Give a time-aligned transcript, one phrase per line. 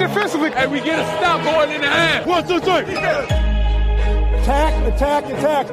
[0.00, 0.50] defensively.
[0.54, 2.26] And we get a stop going in the half.
[2.26, 2.94] One, two, three.
[4.40, 5.66] attack, attack, attack.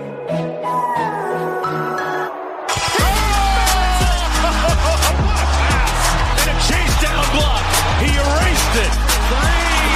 [6.38, 7.63] And a chase down block.
[8.03, 8.94] He erased it.
[9.31, 9.95] Three.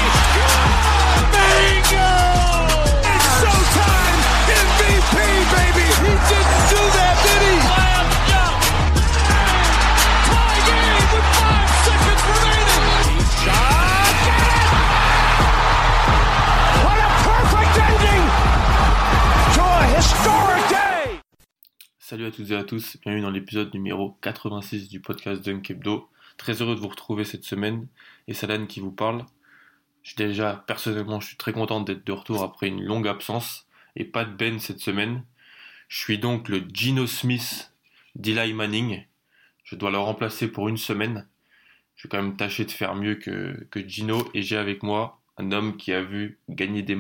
[1.35, 2.11] Bingo!
[3.03, 4.17] It's showtime.
[4.63, 5.15] MVP,
[5.51, 5.85] baby.
[6.01, 7.80] He didn't do that, did he?
[22.11, 26.09] Salut à toutes et à tous, bienvenue dans l'épisode numéro 86 du podcast Dunk Hebdo.
[26.35, 27.87] Très heureux de vous retrouver cette semaine
[28.27, 29.25] et Salan qui vous parle.
[30.03, 34.03] Je déjà personnellement, je suis très content d'être de retour après une longue absence et
[34.03, 35.23] pas de Ben cette semaine.
[35.87, 37.73] Je suis donc le Gino Smith
[38.15, 39.05] d'Eli Manning.
[39.63, 41.29] Je dois le remplacer pour une semaine.
[41.95, 45.21] Je vais quand même tâcher de faire mieux que, que Gino et j'ai avec moi
[45.37, 46.99] un homme qui a vu gagner des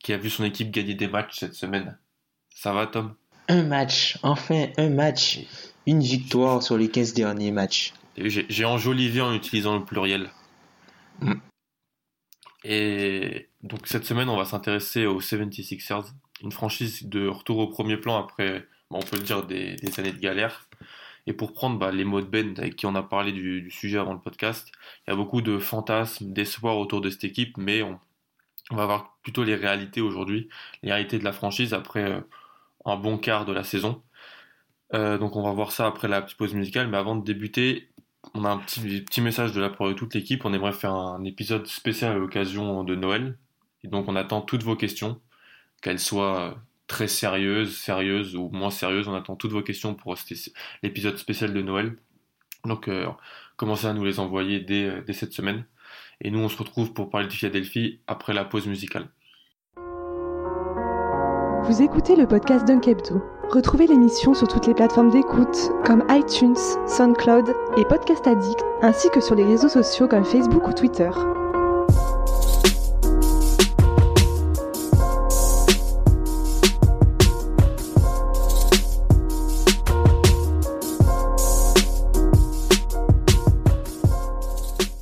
[0.00, 1.98] qui a vu son équipe gagner des matchs cette semaine.
[2.50, 3.14] Ça va Tom?
[3.52, 5.40] Un match, enfin un match.
[5.86, 7.92] Une victoire sur les 15 derniers matchs.
[8.16, 10.30] J'ai enjolivé en utilisant le pluriel.
[11.20, 11.34] Mm.
[12.64, 16.06] Et donc cette semaine, on va s'intéresser aux 76ers,
[16.42, 20.12] une franchise de retour au premier plan après, on peut le dire, des, des années
[20.12, 20.66] de galère.
[21.26, 23.70] Et pour prendre bah, les mots de Ben, avec qui on a parlé du, du
[23.70, 24.72] sujet avant le podcast,
[25.06, 28.00] il y a beaucoup de fantasmes, d'espoir autour de cette équipe, mais on,
[28.70, 30.48] on va voir plutôt les réalités aujourd'hui,
[30.82, 32.20] les réalités de la franchise après euh,
[32.84, 34.02] un bon quart de la saison.
[34.94, 37.88] Euh, donc on va voir ça après la petite pause musicale, mais avant de débuter,
[38.34, 40.44] on a un petit, message de la part de toute l'équipe.
[40.44, 43.38] On aimerait faire un épisode spécial à l'occasion de Noël.
[43.84, 45.20] Et donc on attend toutes vos questions,
[45.82, 49.08] qu'elles soient très sérieuses, sérieuses ou moins sérieuses.
[49.08, 50.16] On attend toutes vos questions pour
[50.82, 51.96] l'épisode spécial de Noël.
[52.64, 53.08] Donc euh,
[53.56, 55.64] commencez à nous les envoyer dès, dès cette semaine.
[56.20, 59.08] Et nous on se retrouve pour parler du Philadelphie après la pause musicale.
[61.64, 63.22] Vous écoutez le podcast Dunk Hebdo.
[63.48, 66.56] Retrouvez l'émission sur toutes les plateformes d'écoute comme iTunes,
[66.88, 71.08] SoundCloud et Podcast Addict, ainsi que sur les réseaux sociaux comme Facebook ou Twitter.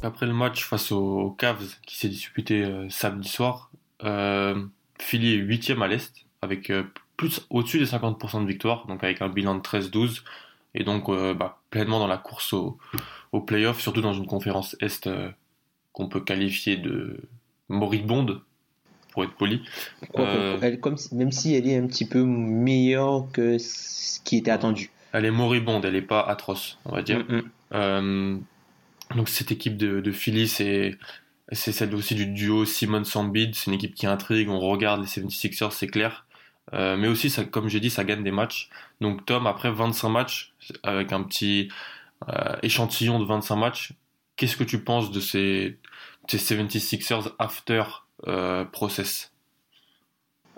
[0.02, 3.70] Après le match face aux Cavs qui s'est disputé euh, samedi soir,
[4.04, 4.62] euh,
[4.98, 6.84] Philly est 8 à l'Est avec euh,
[7.16, 10.22] plus au-dessus des 50% de victoire, donc avec un bilan de 13-12
[10.74, 12.78] et donc euh, bah, pleinement dans la course au,
[13.32, 15.30] au playoff, surtout dans une conférence Est euh,
[15.92, 17.20] qu'on peut qualifier de
[17.68, 18.42] moribonde,
[19.12, 19.62] pour être poli.
[20.16, 24.50] Euh, elle- comme même si elle est un petit peu meilleure que ce qui était
[24.50, 24.90] attendu.
[25.12, 27.24] Elle est moribonde, elle n'est pas atroce, on va dire.
[27.28, 27.42] Mm, mm.
[27.72, 28.36] Euh,
[29.16, 30.96] donc cette équipe de, de Philly, c'est
[31.52, 33.54] c'est celle aussi du duo Simon Sambid.
[33.56, 34.48] C'est une équipe qui intrigue.
[34.48, 36.26] On regarde les 76ers, c'est clair.
[36.72, 38.70] Euh, mais aussi, comme j'ai dit, ça gagne des matchs.
[39.00, 41.68] Donc Tom, après 25 matchs, avec un petit
[42.28, 43.92] euh, échantillon de 25 matchs,
[44.36, 45.78] qu'est-ce que tu penses de ces,
[46.30, 47.84] de ces 76ers after
[48.26, 49.32] euh, process?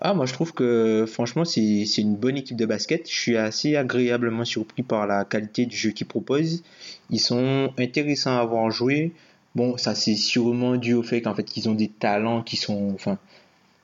[0.04, 3.08] Ah, moi je trouve que franchement c'est une bonne équipe de basket.
[3.08, 6.64] Je suis assez agréablement surpris par la qualité du jeu qu'ils proposent.
[7.10, 9.12] Ils sont intéressants à avoir joué.
[9.54, 13.16] Bon, ça c'est sûrement dû au fait qu'ils ont des talents qui sont, enfin,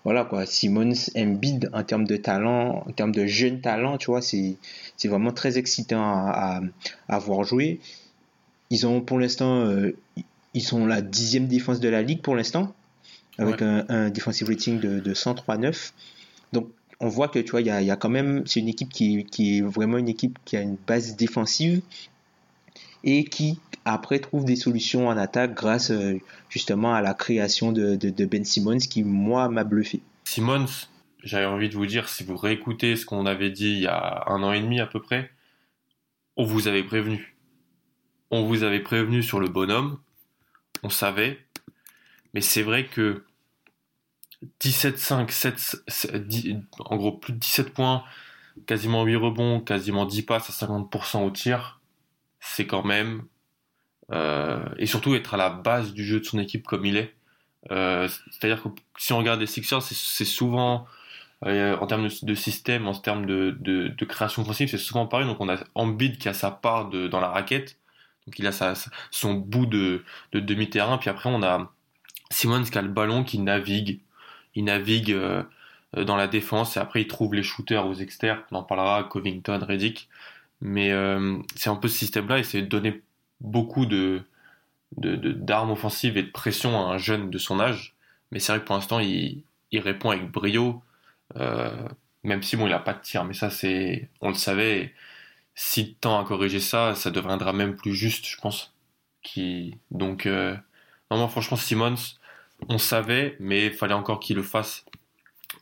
[0.04, 0.46] voilà quoi.
[0.46, 4.56] Simmons, Embiid en termes de talent, en termes de jeunes talents, tu vois, c'est
[5.04, 6.60] vraiment très excitant à,
[7.08, 7.80] à, à voir jouer.
[8.70, 9.96] Ils ont pour l'instant, euh,
[10.54, 12.74] ils sont la dixième défense de la ligue pour l'instant,
[13.38, 13.66] avec Ouais.
[13.66, 15.92] un, un defensive rating de, de 103,9.
[16.52, 16.68] Donc
[17.00, 18.88] on voit que tu vois, il y a, y a quand même, c'est une équipe
[18.90, 21.80] qui, qui est vraiment une équipe qui a une base défensive
[23.04, 26.18] et qui après trouve des solutions en attaque grâce euh,
[26.50, 30.02] justement à la création de, de, Ben Simmons qui moi m'a bluffé.
[30.24, 30.66] Simmons,
[31.22, 34.24] j'avais envie de vous dire, si vous réécoutez ce qu'on avait dit il y a
[34.26, 35.30] un an et demi à peu près,
[36.36, 37.36] on vous avait prévenu.
[38.30, 39.98] On vous avait prévenu sur le bonhomme,
[40.82, 41.38] on savait,
[42.34, 43.24] mais c'est vrai que
[44.60, 48.04] 17-5, 7, 7, 10 en gros plus de 17 points,
[48.66, 51.80] quasiment 8 rebonds, quasiment 10 passes à 50% au tir,
[52.38, 53.22] c'est quand même
[54.12, 57.14] et surtout être à la base du jeu de son équipe comme il est.
[57.70, 60.86] Euh, c'est-à-dire que si on regarde les Sixers, c'est souvent
[61.44, 65.26] euh, en termes de, système, en termes de, de, création offensive, c'est souvent pareil.
[65.26, 67.78] Donc on a Embiid qui a sa part dans la raquette,
[68.26, 68.74] donc il a sa,
[69.10, 70.98] son bout de, de demi-terrain.
[70.98, 71.72] Puis après on a
[72.30, 74.00] Simmons qui a le ballon, qui navigue,
[74.54, 75.16] il navigue
[75.96, 78.40] dans la défense et après il trouve les shooters aux externes.
[78.52, 80.08] On en parlera, Covington, Reddick.
[80.60, 80.90] Mais
[81.54, 83.02] c'est un peu ce système-là et c'est donner
[83.40, 84.22] beaucoup de
[84.92, 87.94] d'armes offensives et de pression à un jeune de son âge.
[88.30, 90.82] Mais c'est vrai que pour l'instant, il, il, répond avec brio,
[91.36, 91.88] euh,
[92.24, 93.24] même si bon, il n'a pas de tir.
[93.24, 94.94] Mais ça, c'est, on le savait.
[95.54, 98.74] S'il tend à corriger ça, ça deviendra même plus juste, je pense.
[99.22, 100.56] Qui, donc, euh,
[101.10, 101.96] non, franchement, Simmons,
[102.68, 104.84] on savait, mais il fallait encore qu'il le fasse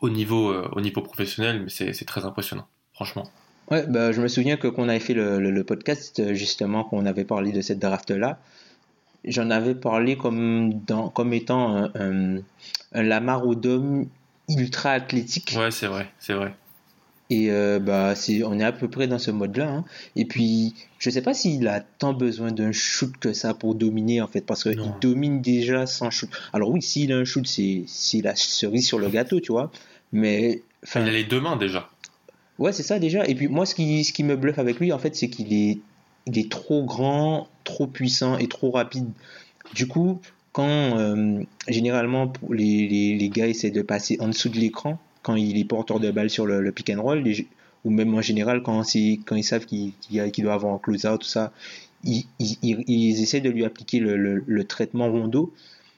[0.00, 1.62] au niveau, euh, au niveau professionnel.
[1.62, 3.30] Mais c'est très impressionnant, franchement.
[3.70, 7.24] Ouais, bah, je me souviens que qu'on avait fait le, le, podcast, justement, qu'on avait
[7.24, 8.38] parlé de cette draft-là,
[9.24, 12.36] j'en avais parlé comme, dans, comme étant un, un,
[12.92, 14.06] un Lamar Odom
[14.48, 15.54] ultra athlétique.
[15.58, 16.54] Ouais, c'est vrai, c'est vrai.
[17.28, 19.68] Et euh, bah, c'est, on est à peu près dans ce mode-là.
[19.68, 19.84] Hein.
[20.14, 24.20] Et puis, je sais pas s'il a tant besoin d'un shoot que ça pour dominer,
[24.20, 26.30] en fait, parce qu'il domine déjà sans shoot.
[26.52, 29.72] Alors oui, s'il a un shoot, c'est, c'est la cerise sur le gâteau, tu vois.
[30.12, 30.62] Mais.
[30.94, 31.90] Il a les deux mains déjà.
[32.58, 33.26] Ouais, c'est ça déjà.
[33.26, 35.52] Et puis moi, ce qui, ce qui me bluffe avec lui, en fait, c'est qu'il
[35.52, 35.78] est,
[36.26, 39.08] il est trop grand, trop puissant et trop rapide.
[39.74, 40.20] Du coup,
[40.52, 45.34] quand euh, généralement les, les, les, gars essaient de passer en dessous de l'écran, quand
[45.34, 47.22] il est porteur de balle sur le, pick and roll,
[47.84, 48.82] ou même en général quand,
[49.26, 49.92] quand ils savent qu'il
[50.38, 51.52] doit avoir un close-out, tout ça,
[52.04, 55.52] ils, ils, ils, essaient de lui appliquer le, le, traitement rondo.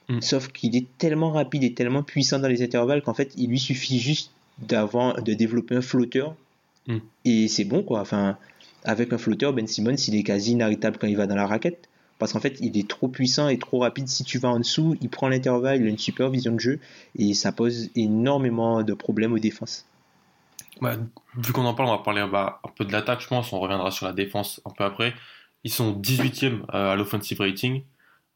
[0.09, 0.23] Mm.
[0.23, 3.59] Sauf qu'il est tellement rapide et tellement puissant dans les intervalles qu'en fait, il lui
[3.59, 6.35] suffit juste d'avoir de développer un flotteur
[6.89, 6.99] mm.
[7.25, 8.01] et c'est bon quoi.
[8.01, 8.37] Enfin
[8.85, 11.89] avec un flotteur Ben Simmons il est quasi inarrêtable quand il va dans la raquette.
[12.19, 14.09] Parce qu'en fait il est trop puissant et trop rapide.
[14.09, 16.81] Si tu vas en dessous il prend l'intervalle il a une super vision de jeu
[17.17, 19.87] et ça pose énormément de problèmes aux défenses.
[20.81, 20.97] Bah,
[21.37, 23.53] vu qu'on en parle on va parler bah, un peu de l'attaque je pense.
[23.53, 25.15] On reviendra sur la défense un peu après.
[25.65, 27.83] Ils sont 18e euh, à l'offensive rating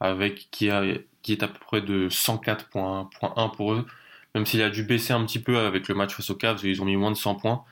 [0.02, 0.82] avec qui, a,
[1.22, 3.86] qui est à peu près de 104.1 pour eux.
[4.34, 6.82] Même s'il a dû baisser un petit peu avec le match face aux Cavs, ils
[6.82, 7.64] ont mis moins de 100 points.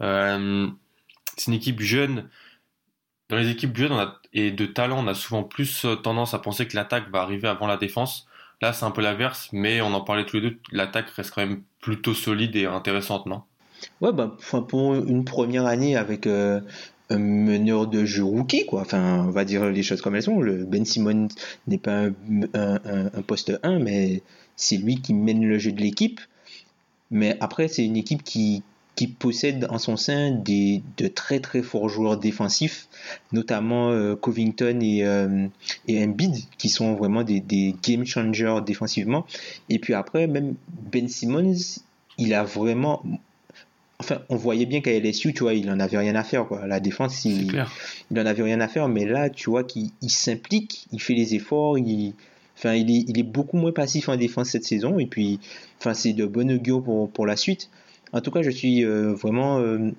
[0.00, 0.68] Euh,
[1.36, 2.28] c'est une équipe jeune.
[3.28, 6.76] Dans les équipes jeunes et de talent, on a souvent plus tendance à penser que
[6.76, 8.26] l'attaque va arriver avant la défense.
[8.60, 11.44] Là, c'est un peu l'inverse, mais on en parlait tous les deux, l'attaque reste quand
[11.44, 13.42] même plutôt solide et intéressante, non?
[14.00, 14.36] Ouais, bah,
[14.68, 16.60] pour une première année avec euh,
[17.10, 18.82] un meneur de jeu rookie, quoi.
[18.82, 20.40] Enfin, on va dire les choses comme elles sont.
[20.40, 21.28] Le Ben Simon
[21.66, 22.06] n'est pas
[22.54, 24.22] un, poste 1, mais
[24.56, 26.20] c'est lui qui mène le jeu de l'équipe.
[27.10, 28.62] Mais après, c'est une équipe qui,
[28.94, 32.88] qui possède en son sein des, de très très forts joueurs défensifs,
[33.32, 35.46] notamment euh, Covington et, euh,
[35.88, 39.26] et Embiid, qui sont vraiment des, des, game changers défensivement.
[39.68, 40.54] Et puis après, même
[40.92, 41.80] Ben Simmons,
[42.18, 43.02] il a vraiment...
[43.98, 46.46] Enfin, on voyait bien qu'à LSU, tu vois, il en avait rien à faire.
[46.46, 46.66] Quoi.
[46.66, 47.64] La défense, il,
[48.10, 48.88] il en avait rien à faire.
[48.88, 52.12] Mais là, tu vois qu'il s'implique, il fait les efforts, il
[52.56, 54.98] Enfin, il est, il est beaucoup moins passif en défense cette saison.
[54.98, 55.40] Et puis,
[55.80, 57.68] enfin, c'est de bon augure pour, pour la suite.
[58.14, 59.90] En tout cas, je suis euh, vraiment euh,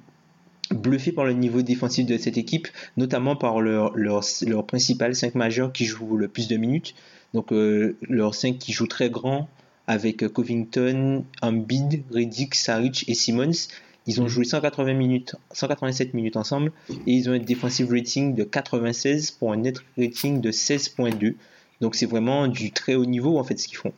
[0.72, 5.36] bluffé par le niveau défensif de cette équipe, notamment par leur, leur, leur principal 5
[5.36, 6.96] majeurs qui jouent le plus de minutes.
[7.34, 9.50] Donc, euh, leurs 5 qui jouent très grand
[9.86, 13.68] avec Covington, Embiid, Reddick, Saric et Simmons.
[14.08, 18.44] Ils ont joué 180 minutes, 187 minutes ensemble et ils ont un defensive rating de
[18.44, 21.36] 96 pour un net rating de 16.2.
[21.82, 23.94] Donc c'est vraiment du très haut niveau en fait ce qu'ils font.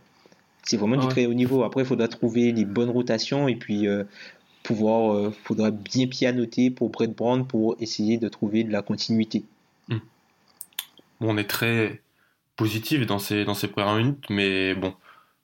[0.67, 1.63] C'est vraiment du très haut niveau.
[1.63, 4.03] Après, il faudra trouver les bonnes rotations et puis euh,
[4.63, 9.45] pouvoir, euh, faudra bien pianoter pour Brett Brown pour essayer de trouver de la continuité.
[9.87, 9.99] Hmm.
[11.21, 12.01] Bon, on est très
[12.57, 14.91] positif dans ces, dans ces premières minutes, mais bon,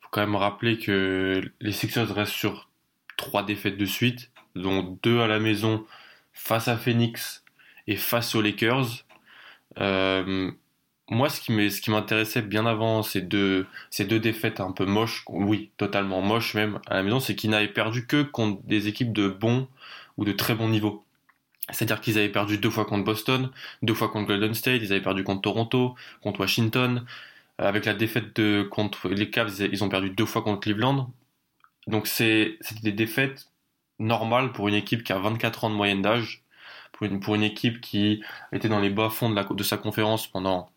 [0.01, 2.69] faut quand même rappeler que les Sixers restent sur
[3.15, 5.85] trois défaites de suite, dont deux à la maison
[6.33, 7.45] face à Phoenix
[7.87, 9.05] et face aux Lakers.
[9.79, 10.51] Euh,
[11.09, 15.71] moi, ce qui m'intéressait bien avant ces deux, ces deux défaites un peu moches, oui,
[15.77, 19.27] totalement moches même à la maison, c'est qu'ils n'avaient perdu que contre des équipes de
[19.27, 19.67] bon
[20.17, 21.03] ou de très bon niveau.
[21.71, 23.51] C'est-à-dire qu'ils avaient perdu deux fois contre Boston,
[23.83, 27.05] deux fois contre Golden State, ils avaient perdu contre Toronto, contre Washington.
[27.61, 31.11] Euh, avec la défaite de, contre les Cavs, ils ont perdu deux fois contre Cleveland.
[31.87, 33.49] Donc c'est des défaites
[33.99, 36.43] normales pour une équipe qui a 24 ans de moyenne d'âge,
[36.93, 40.72] pour une, pour une équipe qui était dans les bas fonds de sa conférence pendant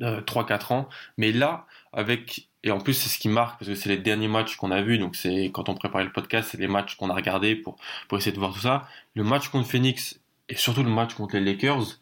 [0.00, 0.88] 3-4 euh, ans.
[1.16, 4.28] Mais là, avec et en plus c'est ce qui marque parce que c'est les derniers
[4.28, 7.10] matchs qu'on a vus, donc c'est quand on préparait le podcast, c'est les matchs qu'on
[7.10, 7.76] a regardés pour
[8.08, 8.88] pour essayer de voir tout ça.
[9.14, 11.98] Le match contre Phoenix et surtout le match contre les Lakers,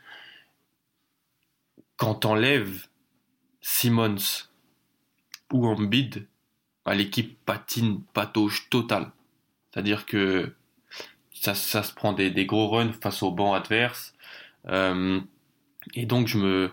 [1.97, 2.87] quand t'enlèves
[3.61, 4.49] Simmons
[5.53, 6.27] ou Embiid,
[6.85, 9.11] bah, l'équipe patine, patauge totale.
[9.71, 10.53] C'est-à-dire que
[11.33, 14.15] ça, ça, se prend des, des, gros runs face au banc adverse.
[14.69, 15.21] Euh,
[15.95, 16.73] et donc je me,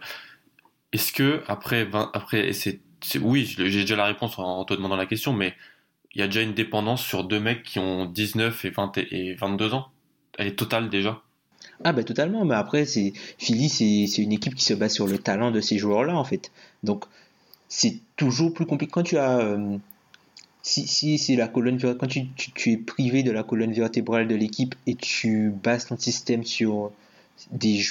[0.93, 2.51] est-ce que après, 20, après,
[3.21, 5.53] oui, j'ai déjà la réponse en te demandant la question, mais
[6.13, 9.33] il y a déjà une dépendance sur deux mecs qui ont 19 et 20 et
[9.35, 9.87] 22 ans?
[10.37, 11.21] Elle est totale déjà?
[11.83, 15.17] Ah bah totalement, mais après c'est Philly c'est une équipe qui se base sur le
[15.17, 16.51] talent de ces joueurs-là en fait.
[16.83, 17.05] Donc
[17.69, 19.77] c'est toujours plus compliqué quand tu as euh,
[20.61, 24.35] si, si c'est la colonne quand tu, tu, es privé de la colonne vertébrale de
[24.35, 26.91] l'équipe et tu bases ton système sur
[27.51, 27.81] des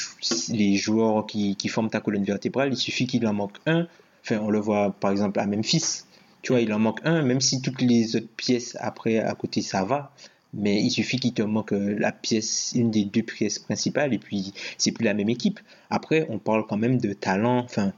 [0.51, 3.87] les joueurs qui, qui forment ta colonne vertébrale, il suffit qu'il en manque un.
[4.23, 6.05] Enfin, on le voit par exemple à Memphis.
[6.43, 9.61] Tu vois, il en manque un, même si toutes les autres pièces après à côté
[9.63, 10.13] ça va
[10.55, 14.19] mais il suffit qu'il te manque euh, la pièce, une des deux pièces principales, et
[14.19, 15.61] puis c'est plus la même équipe.
[15.91, 17.59] Après, on parle quand même de talent.
[17.59, 17.93] Enfin,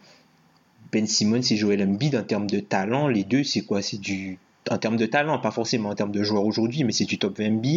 [0.93, 3.83] Ben Simmons et Joel Embiid en termes de talent, les deux, c'est quoi?
[3.83, 4.39] C'est du
[4.71, 7.39] en termes de talent, pas forcément en termes de joueurs aujourd'hui, mais c'est du top
[7.39, 7.69] 20 NBA.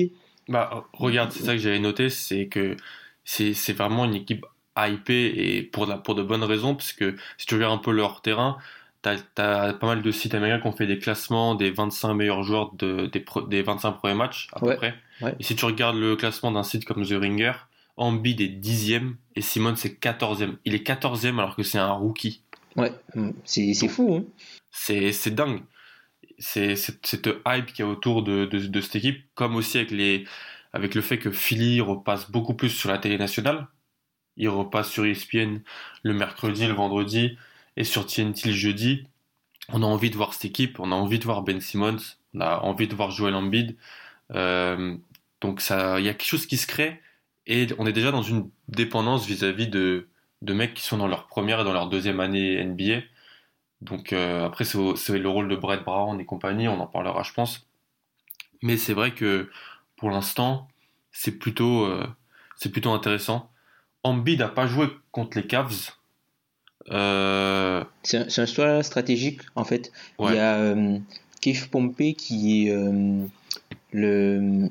[0.49, 2.75] Bah, regarde, c'est ça que j'avais noté, c'est que
[3.23, 4.45] c'est vraiment une équipe
[4.77, 7.91] hypée et pour, la, pour de bonnes raisons, parce que si tu regardes un peu
[7.91, 8.57] leur terrain,
[9.03, 12.41] T'as as pas mal de sites américains qui ont fait des classements des 25 meilleurs
[12.43, 14.95] joueurs de, des, des 25 premiers matchs, à peu près.
[15.39, 17.51] Et si tu regardes le classement d'un site comme The Ringer,
[17.97, 20.55] Embiid est 10e et Simon c'est 14e.
[20.63, 22.43] Il est 14e alors que c'est un rookie.
[22.77, 24.21] Ouais, mm, c'est fou.
[24.21, 24.23] Hein.
[24.71, 25.63] C'est dingue.
[26.39, 29.91] C'est cette hype qu'il y a autour de, de, de, cette équipe, comme aussi avec,
[29.91, 30.25] les,
[30.73, 33.67] avec le fait que Philly repasse beaucoup plus sur la télé nationale.
[34.37, 35.59] Il repasse sur ESPN
[36.03, 37.37] le mercredi, le vendredi
[37.77, 39.07] et sur TNT le jeudi,
[39.69, 41.99] on a envie de voir cette équipe, on a envie de voir Ben Simmons,
[42.33, 43.77] on a envie de voir Joel Embiid.
[44.31, 44.97] Euh,
[45.41, 47.01] donc il y a quelque chose qui se crée
[47.47, 50.07] et on est déjà dans une dépendance vis-à-vis de,
[50.41, 53.01] de mecs qui sont dans leur première et dans leur deuxième année NBA.
[53.81, 57.33] Donc euh, après c'est le rôle de Brett Brown et compagnie, on en parlera je
[57.33, 57.67] pense.
[58.61, 59.49] Mais c'est vrai que
[59.97, 60.67] pour l'instant
[61.11, 62.05] c'est plutôt euh,
[62.57, 63.49] c'est plutôt intéressant.
[64.03, 65.93] Embiid n'a pas joué contre les Cavs
[66.91, 69.91] euh, c'est un, choix stratégique en fait.
[70.19, 70.99] Il y a euh,
[71.41, 73.25] Keith Pompey qui est euh,
[73.91, 74.69] le,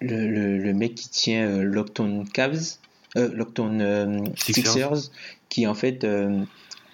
[0.00, 2.78] le, le, mec qui tient Lockton Cavs,
[3.14, 5.10] Lockton Sixers.
[5.48, 6.04] qui en fait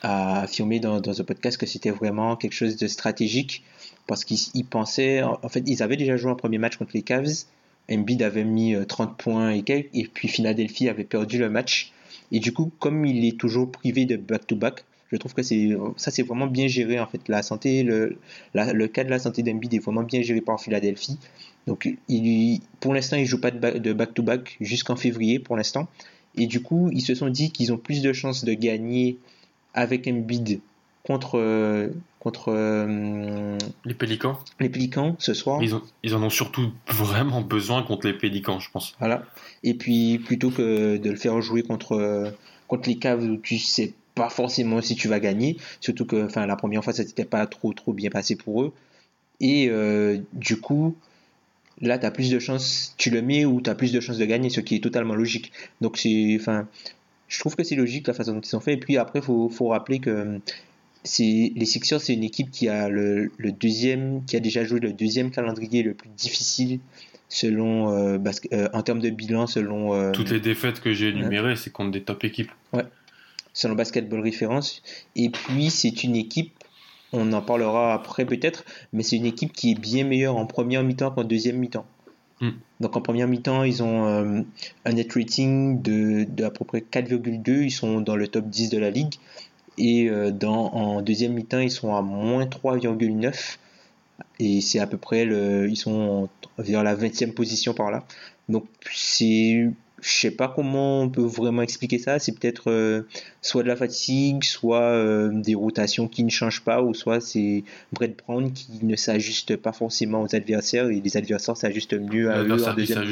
[0.02, 3.64] a affirmé dans, dans un podcast que c'était vraiment quelque chose de stratégique
[4.06, 7.44] parce qu'ils pensaient, en fait, ils avaient déjà joué un premier match contre les Cavs.
[7.90, 11.92] Embiid avait mis 30 points et quelques, et puis Philadelphie avait perdu le match.
[12.33, 16.11] Et du coup, comme il est toujours privé de back-to-back, je trouve que c'est ça
[16.11, 17.28] c'est vraiment bien géré en fait.
[17.28, 18.18] La santé, le,
[18.54, 21.18] le cas de la santé d'Embiid est vraiment bien géré par Philadelphie.
[21.66, 25.88] Donc il, pour l'instant, il joue pas de back-to-back jusqu'en février pour l'instant.
[26.37, 29.18] Et du coup, ils se sont dit qu'ils ont plus de chances de gagner
[29.75, 30.61] avec Embiid
[31.04, 31.90] contre
[32.21, 34.39] contre euh, les Pélicans.
[34.61, 35.63] Les Pélicans ce soir.
[35.63, 38.95] Ils, ils, en ont surtout vraiment besoin contre les Pélicans, je pense.
[38.99, 39.23] Voilà.
[39.63, 42.33] Et puis plutôt que de le faire jouer contre
[42.67, 46.47] contre les Cavs où tu sais pas forcément si tu vas gagner, surtout que enfin
[46.47, 48.73] la première fois ça s'était pas trop trop bien passé pour eux.
[49.41, 50.97] Et euh, du coup,
[51.81, 54.19] là tu as plus de chances, tu le mets ou tu as plus de chances
[54.19, 55.53] de gagner, ce qui est totalement logique.
[55.81, 56.67] Donc c'est enfin
[57.29, 58.75] je trouve que c'est logique la façon dont ils ont fait.
[58.75, 60.41] Et puis après, il faut, faut rappeler que
[61.05, 65.31] les Sixers, c'est une équipe qui a le, deuxième, qui a déjà joué le deuxième
[65.31, 66.81] calendrier le plus difficile
[67.28, 68.19] selon euh,
[68.52, 71.90] euh, en termes de bilan selon euh, toutes les défaites que j'ai énumérées, c'est contre
[71.90, 72.50] des top équipes.
[72.73, 72.85] Ouais.
[73.52, 74.83] Selon Basketball Reference.
[75.14, 76.52] Et puis c'est une équipe,
[77.12, 80.83] on en parlera après peut-être, mais c'est une équipe qui est bien meilleure en première
[80.83, 81.87] mi-temps qu'en deuxième mi-temps.
[82.40, 82.52] Hmm.
[82.81, 84.07] Donc en première mi-temps, ils ont
[84.85, 88.71] un net rating de, de à peu près 4,2, ils sont dans le top 10
[88.71, 89.14] de la ligue.
[89.78, 93.58] Et euh, dans, en deuxième mi-temps, ils sont à moins 3,9.
[94.40, 98.04] Et c'est à peu près, le, ils sont vers la 20e position par là.
[98.49, 99.70] Donc c'est,
[100.00, 102.18] je sais pas comment on peut vraiment expliquer ça.
[102.18, 103.02] C'est peut-être euh,
[103.42, 107.62] soit de la fatigue, soit euh, des rotations qui ne changent pas, ou soit c'est
[107.92, 112.42] Brett Brown qui ne s'ajuste pas forcément aux adversaires et les adversaires s'ajustent mieux à
[112.42, 113.04] eux en deuxième.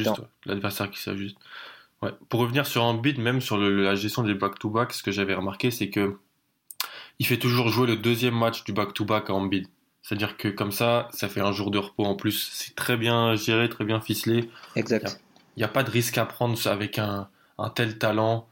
[0.44, 1.36] L'adversaire qui s'ajuste.
[2.02, 2.10] Ouais.
[2.28, 5.70] Pour revenir sur un beat, même sur la gestion des back-to-back, ce que j'avais remarqué,
[5.70, 6.18] c'est que
[7.18, 9.66] il fait toujours jouer le deuxième match du back-to-back à Embiid.
[10.02, 12.50] C'est-à-dire que comme ça, ça fait un jour de repos en plus.
[12.52, 14.48] C'est très bien géré, très bien ficelé.
[14.76, 15.20] Exact.
[15.56, 18.46] Il n'y a, pas de risque à prendre avec un, un tel talent.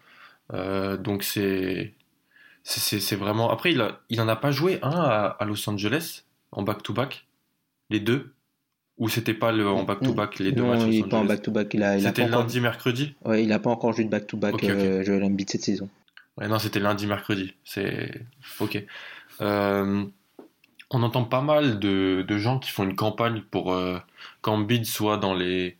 [0.52, 1.94] Euh, donc c'est
[2.64, 3.50] c'est vraiment.
[3.50, 7.26] Après, il, a, il en a pas joué un à, Los Angeles en back-to-back,
[7.90, 8.32] les deux?
[8.96, 11.76] Ou c'était pas le, en back-to-back les deux non, matchs il n'est pas en back-to-back.
[12.00, 13.14] C'était lundi, mercredi?
[13.24, 15.88] Ouais, il n'a pas encore joué de back-to-back, euh, Joel Embiid cette saison.
[16.38, 17.54] Ouais, non, c'était lundi, mercredi.
[17.64, 18.10] C'est
[18.60, 18.82] ok.
[19.40, 20.04] Euh,
[20.90, 23.98] on entend pas mal de, de gens qui font une campagne pour euh,
[24.42, 25.76] qu'Embiid soit dans les.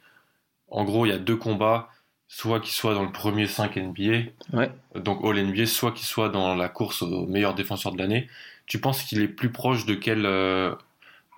[0.70, 1.88] En gros, il y a deux combats,
[2.28, 4.70] soit qu'il soit dans le premier 5 NBA, Ouais.
[4.96, 8.28] donc All NBA, soit qu'il soit dans la course au meilleur défenseur de l'année.
[8.66, 10.74] Tu penses qu'il est plus proche de quel euh,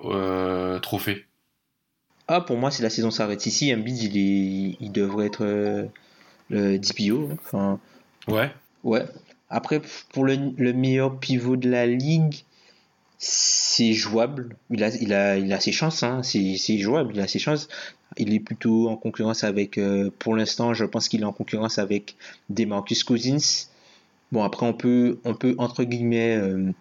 [0.04, 1.26] euh, trophée?
[2.28, 5.44] Ah, pour moi, si la saison s'arrête ici, Embiid, il, est, il devrait être
[6.50, 7.30] le DPO.
[7.44, 7.78] Enfin,
[8.28, 8.52] Ouais.
[8.86, 9.04] Ouais.
[9.48, 9.80] Après,
[10.12, 12.44] pour le, le meilleur pivot de la ligue,
[13.18, 14.56] c'est jouable.
[14.70, 16.22] Il a, il a, il a ses chances, hein.
[16.22, 17.68] c'est jouable, il a ses chances.
[18.18, 21.78] Il est plutôt en concurrence avec, euh, pour l'instant, je pense qu'il est en concurrence
[21.78, 22.16] avec
[22.50, 23.66] Demarcus Cousins.
[24.32, 26.72] Bon, après, on peut, on peut entre guillemets, euh,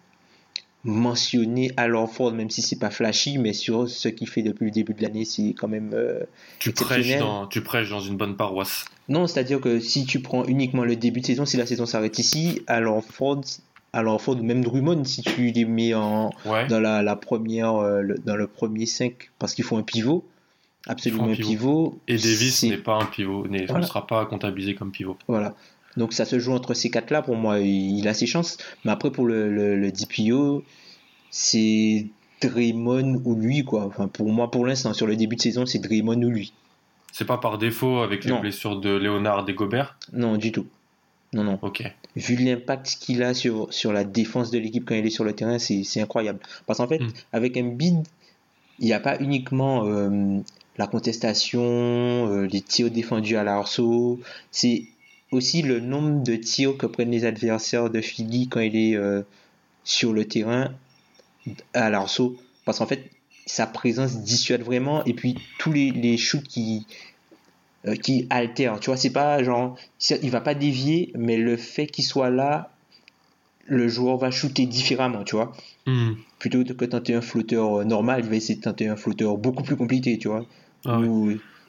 [0.86, 4.70] mentionner Al Ford, même si c'est pas flashy, mais sur ce qu'il fait depuis le
[4.70, 6.20] début de l'année, c'est quand même euh,
[6.58, 8.84] Tu prêches, dans, tu prêches dans une bonne paroisse.
[9.08, 12.18] Non, c'est-à-dire que si tu prends uniquement le début de saison, si la saison s'arrête
[12.18, 13.40] ici, alors Ford,
[13.92, 16.66] alors Ford, même Drummond, si tu les mets en, Ouais.
[16.68, 20.24] dans la, la première, euh, le- dans le premier 5, parce qu'il faut un pivot,
[20.86, 21.98] absolument un pivot.
[22.08, 23.80] Et Davis n'est pas un pivot, Voilà.
[23.80, 25.16] ne sera pas comptabilisé comme pivot.
[25.28, 25.54] Voilà.
[25.96, 27.22] Donc ça se joue entre ces quatre-là.
[27.22, 28.58] Pour moi, il, a ses chances.
[28.84, 30.62] Mais après, pour le, le, le DPO,
[31.30, 32.06] c'est
[32.42, 33.84] Draymond ou lui, quoi.
[33.86, 36.52] Enfin, pour moi, pour l'instant, sur le début de saison, c'est Draymond ou lui.
[37.12, 38.40] C'est pas par défaut avec les Non.
[38.40, 39.98] blessures de Léonard et Gobert?
[40.12, 40.66] Non, du tout.
[41.32, 41.58] Non, non.
[41.62, 41.82] Ok.
[42.14, 45.32] vu l'impact qu'il a sur, sur la défense de l'équipe quand il est sur le
[45.34, 46.38] terrain, c'est c'est incroyable.
[46.66, 47.08] Parce qu'en fait, Mm.
[47.32, 48.06] avec Embiid,
[48.78, 50.38] il n'y a pas uniquement euh,
[50.78, 54.84] la contestation, euh, les tirs défendus à l'arceau, c'est
[55.32, 59.22] aussi le nombre de tirs que prennent les adversaires de Philly quand il est euh,
[59.84, 60.72] sur le terrain
[61.74, 62.36] à l'arceau.
[62.64, 63.10] Parce qu'en fait,
[63.46, 66.86] sa présence dissuade vraiment, et puis tous les, les shoots qui,
[67.86, 69.76] euh, qui altèrent, tu vois, c'est pas genre,
[70.22, 72.72] il va pas dévier, mais le fait qu'il soit là,
[73.66, 75.52] le joueur va shooter différemment, tu vois.
[75.86, 76.14] Hmm.
[76.38, 79.62] Plutôt que tenter un flotteur euh, normal, il va essayer de tenter un flotteur beaucoup
[79.62, 80.46] plus compliqué, tu vois.
[80.84, 81.00] Ah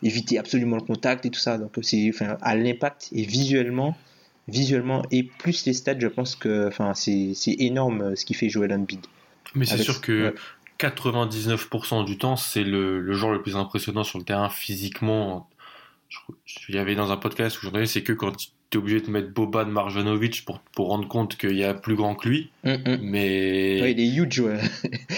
[0.03, 1.57] éviter absolument le contact et tout ça.
[1.57, 3.97] Donc c'est, enfin, à l'impact et visuellement,
[4.47, 8.33] visuellement et plus les stats, je pense que, enfin, c'est c'est énorme euh, ce qui
[8.33, 9.01] fait Joel Embiid.
[9.55, 10.33] Mais c'est sûr que ouais.
[10.79, 15.49] 99% du temps, c'est le, le joueur le plus impressionnant sur le terrain physiquement.
[16.10, 18.49] Je, je- il y avait dans un podcast où j'en avais, c'est que quand tu
[18.73, 22.15] es obligé de mettre Boban Marjanovic pour, pour rendre compte qu'il y a plus grand
[22.15, 22.49] que lui.
[22.65, 22.99] Hum, hum.
[23.01, 24.60] Mais Ouais, il est huge, ouais.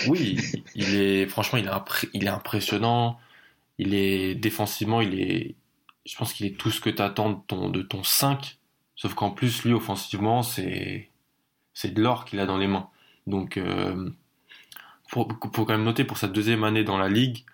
[0.08, 0.38] oui,
[0.76, 3.20] il est franchement, il est, il est impressionnant.
[3.80, 5.56] Il est défensivement, il est,
[6.06, 8.58] je pense qu'il est tout ce que tu attends de ton, de ton 5.
[8.96, 11.10] Sauf qu'en plus, lui, offensivement, c'est,
[11.74, 12.90] c'est de l'or qu'il a dans les mains.
[13.26, 14.10] Donc, euh,
[15.08, 17.46] faut, faut quand même noter pour sa deuxième année dans la ligue,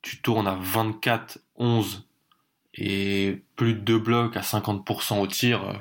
[0.00, 2.06] tu tournes à 24, 11
[2.74, 5.62] et plus de deux blocs à 50% au tir.
[5.68, 5.74] euh,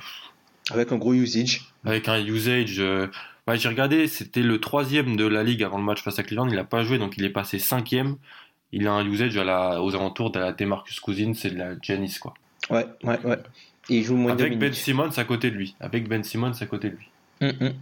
[0.71, 1.61] Avec un gros usage.
[1.85, 2.79] avec un usage.
[2.79, 3.07] euh,
[3.47, 6.49] bah, j'ai regardé, c'était le troisième de la ligue avant le match face à Cleveland.
[6.49, 8.17] Il n'a pas joué, donc il est passé cinquième.
[8.73, 11.71] Il a un usage à la, aux alentours de la Demarcus Cousins et de la
[11.81, 12.33] Janice, quoi.
[12.69, 13.37] Ouais, ouais, ouais.
[13.89, 14.71] Et il joue moins Avec Ben.
[14.73, 15.75] Simmons à côté de lui.
[15.79, 17.07] Avec Ben Simmons à côté de lui.
[17.41, 17.73] Hum, hum.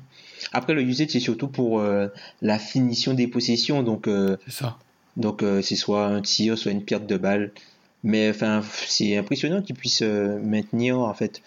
[0.54, 2.08] Après, le usage, c'est surtout pour euh,
[2.42, 3.84] la finition des possessions.
[3.84, 4.78] Donc, euh, C'est ça.
[5.18, 7.52] donc euh, c'est soit un tir, soit une perte de balle.
[8.04, 11.42] Mais enfin, c'est impressionnant qu'il puisse maintenir en fait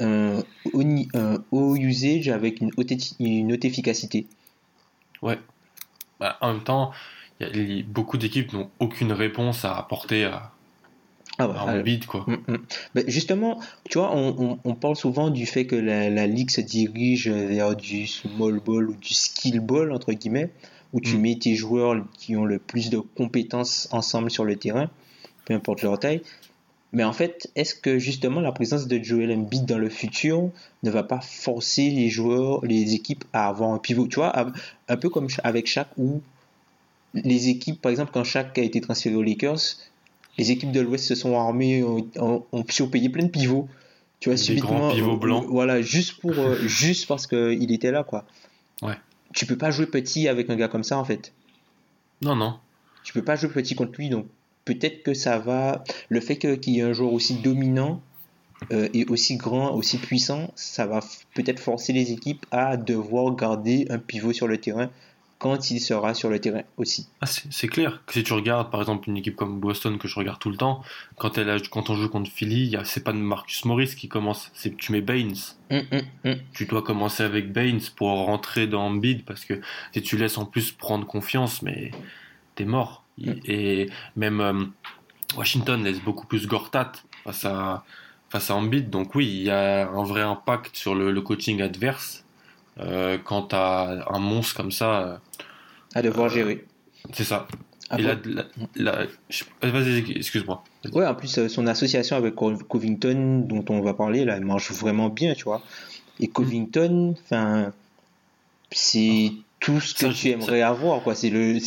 [0.00, 4.26] un haut, ni- un haut usage avec une haute, effi- une haute efficacité.
[5.22, 5.38] Ouais.
[6.20, 6.92] Bah, en même temps,
[7.40, 10.52] y a- y beaucoup d'équipes n'ont aucune réponse à apporter à,
[11.38, 12.24] Ah, à bah, Embiid, quoi.
[12.26, 12.56] Mm, mm.
[12.94, 16.50] Ben, justement, tu vois, on, on- on parle souvent du fait que la, la ligue
[16.50, 20.50] se dirige vers du small ball ou du skill ball, entre guillemets,
[20.92, 21.20] où tu Mm.
[21.20, 24.90] mets tes joueurs qui ont le plus de compétences ensemble sur le terrain,
[25.44, 26.22] peu importe leur taille.
[26.92, 30.50] Mais en fait, est-ce que justement la présence de Joel Embiid dans le futur
[30.82, 34.06] ne va pas forcer les joueurs, les équipes à avoir un pivot?
[34.08, 34.32] Tu vois,
[34.88, 36.22] un- peu comme avec Shaq où
[37.14, 39.58] les équipes, par exemple, quand Shaq a été transféré aux Lakers,
[40.36, 43.68] les équipes de l'Ouest se sont armées, ont, ont, ont surpayé plein de pivots.
[44.20, 45.46] Tu vois, Des subitement, grands pivots euh, blancs.
[45.48, 48.24] Voilà, juste pour, euh, juste parce qu'il était là, quoi.
[48.82, 48.94] Ouais.
[49.34, 51.32] Tu peux pas jouer petit avec un gars comme ça, en fait.
[52.22, 52.58] Non, non.
[53.04, 54.26] Tu peux pas jouer petit contre lui, donc
[54.64, 55.84] peut-être que ça va.
[56.08, 58.02] Le fait qu'il y ait un joueur aussi dominant
[58.72, 61.00] euh, et aussi grand, aussi puissant, ça va
[61.34, 64.90] peut-être forcer les équipes à devoir garder un pivot sur le terrain
[65.38, 67.08] quand il sera sur le terrain aussi.
[67.20, 70.14] Ah, c'est clair que si tu regardes par exemple une équipe comme Boston que je
[70.16, 70.82] regarde tout le temps,
[71.16, 73.64] quand, elle a- quand on joue contre Philly, il y a- c'est pas de Marcus
[73.64, 75.36] Morris qui commence, c'est tu mets Baines.
[75.70, 76.36] Hum, hum, hum.
[76.52, 79.60] Tu dois commencer avec Baines pour rentrer dans Embiid parce que
[79.94, 81.92] si tu laisses en plus prendre confiance, mais
[82.56, 83.04] t'es mort.
[83.18, 83.32] Mm.
[83.46, 84.64] Et même euh,
[85.36, 86.92] Washington laisse beaucoup plus Gortat
[87.24, 87.84] face à,
[88.30, 88.90] face à Embiid.
[88.90, 92.24] Donc oui, il y a un vrai impact sur le, le coaching adverse
[92.80, 95.00] euh, quand t'as un monstre comme ça.
[95.02, 95.16] euh,
[95.94, 96.64] À devoir gérer.
[97.12, 97.46] c'est ça.
[97.90, 98.14] Ah Et bon
[99.62, 100.62] vas-y, excuse-moi.
[100.92, 104.44] Ouais, en plus, euh, son association avec Co- Covington, dont on va parler, là, elle
[104.44, 105.62] marche vraiment bien, tu vois.
[106.20, 107.72] Et Covington, enfin,
[108.70, 111.14] c'est tout ce que Ça, tu aimerais avoir, quoi.
[111.14, 111.58] C'est le,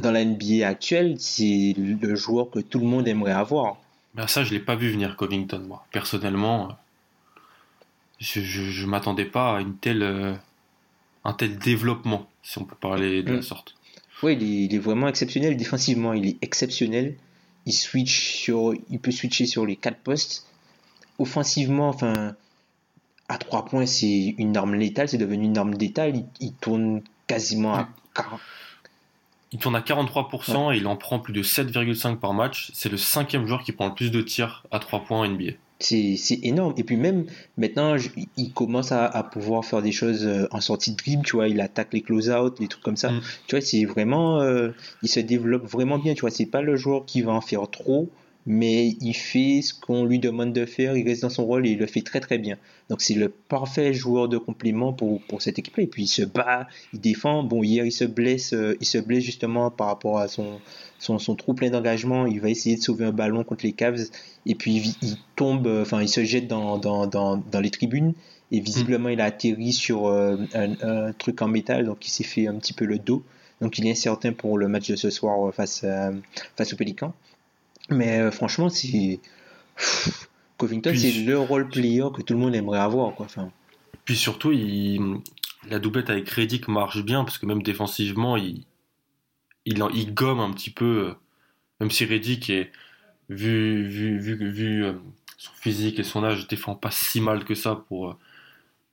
[0.00, 3.76] dans la NBA actuelle, c'est le joueur que tout le monde aimerait avoir.
[4.14, 5.84] Ben ça, je l'ai pas vu venir Covington, moi.
[5.92, 6.72] Personnellement, euh,
[8.20, 10.34] je, je, je m'attendais pas à une telle, euh,
[11.24, 13.42] un tel développement, si on peut parler de la Mm.
[13.42, 13.74] sorte.
[14.22, 15.56] Ouais, il est, il est vraiment exceptionnel.
[15.56, 17.16] Défensivement, il est exceptionnel.
[17.66, 20.46] Il switch sur, il peut switcher sur les quatre postes.
[21.18, 22.34] Offensivement, enfin,
[23.28, 25.08] à trois points, c'est une arme létale.
[25.08, 26.16] C'est devenu une arme létale.
[26.16, 28.40] Il, il tourne quasiment à 40.
[29.52, 32.70] Il tourne à 43% et il en prend plus de 7,5 par match.
[32.74, 35.52] C'est le cinquième joueur qui prend le plus de tirs à 3 points en NBA.
[35.82, 36.74] C'est c'est énorme.
[36.76, 37.24] Et puis même
[37.56, 41.24] maintenant, je- il commence à, à pouvoir faire des choses euh, en sortie de dribble,
[41.24, 43.10] tu vois, il attaque les close-out, les trucs comme ça.
[43.12, 43.20] Mm.
[43.46, 44.70] Tu vois, c'est vraiment, euh,
[45.02, 47.68] il se développe vraiment bien, tu vois, c'est pas le joueur qui va en faire
[47.70, 48.10] trop,
[48.46, 51.70] mais il fait ce qu'on lui demande de faire, il reste dans son rôle et
[51.70, 52.56] il le fait très très bien.
[52.88, 55.84] Donc c'est le parfait joueur de complément pour, pour cette équipe-là.
[55.84, 57.42] Et puis il se bat, il défend.
[57.42, 60.60] Bon, hier il se blesse, euh, il se blesse justement par rapport à son,
[60.98, 62.26] son, son trou plein d'engagement.
[62.26, 64.00] Il va essayer de sauver un ballon contre les Cavs
[64.46, 68.14] et puis il, tombe, euh, enfin il se jette dans, dans, dans, les tribunes
[68.52, 72.46] et visiblement il a atterri sur euh, un, truc en métal, donc il s'est fait
[72.46, 73.22] un petit peu le dos.
[73.60, 76.12] Donc il est incertain pour le match de ce soir face, à-
[76.56, 77.12] face aux Pélicans.
[77.90, 78.68] Mais euh, franchement.
[78.68, 83.14] Pff, Covington, c'est le role player que tout le monde aimerait avoir.
[83.14, 83.26] Quoi.
[83.26, 83.50] Enfin,
[84.04, 85.20] Puis surtout, il,
[85.68, 88.64] la doublette avec Reddick marche bien parce que même défensivement, il,
[89.64, 91.08] il, en- il gomme un petit peu.
[91.08, 91.14] euh,
[91.80, 92.72] Même si Reddick est
[93.30, 94.94] vu, vu, vu, vu euh,
[95.38, 98.18] son physique et son âge, défend pas si mal que ça pour.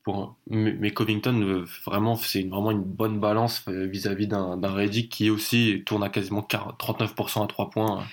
[0.03, 5.83] pour mais, Covington, vraiment, c'est vraiment une bonne balance vis-à-vis d'un d'un Reddick qui aussi
[5.85, 8.05] tourne à quasiment 40 39% à 3 points.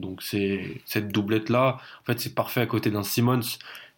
[0.00, 3.40] Donc c'est cette doublette là, en fait c'est parfait à côté d'un Simmons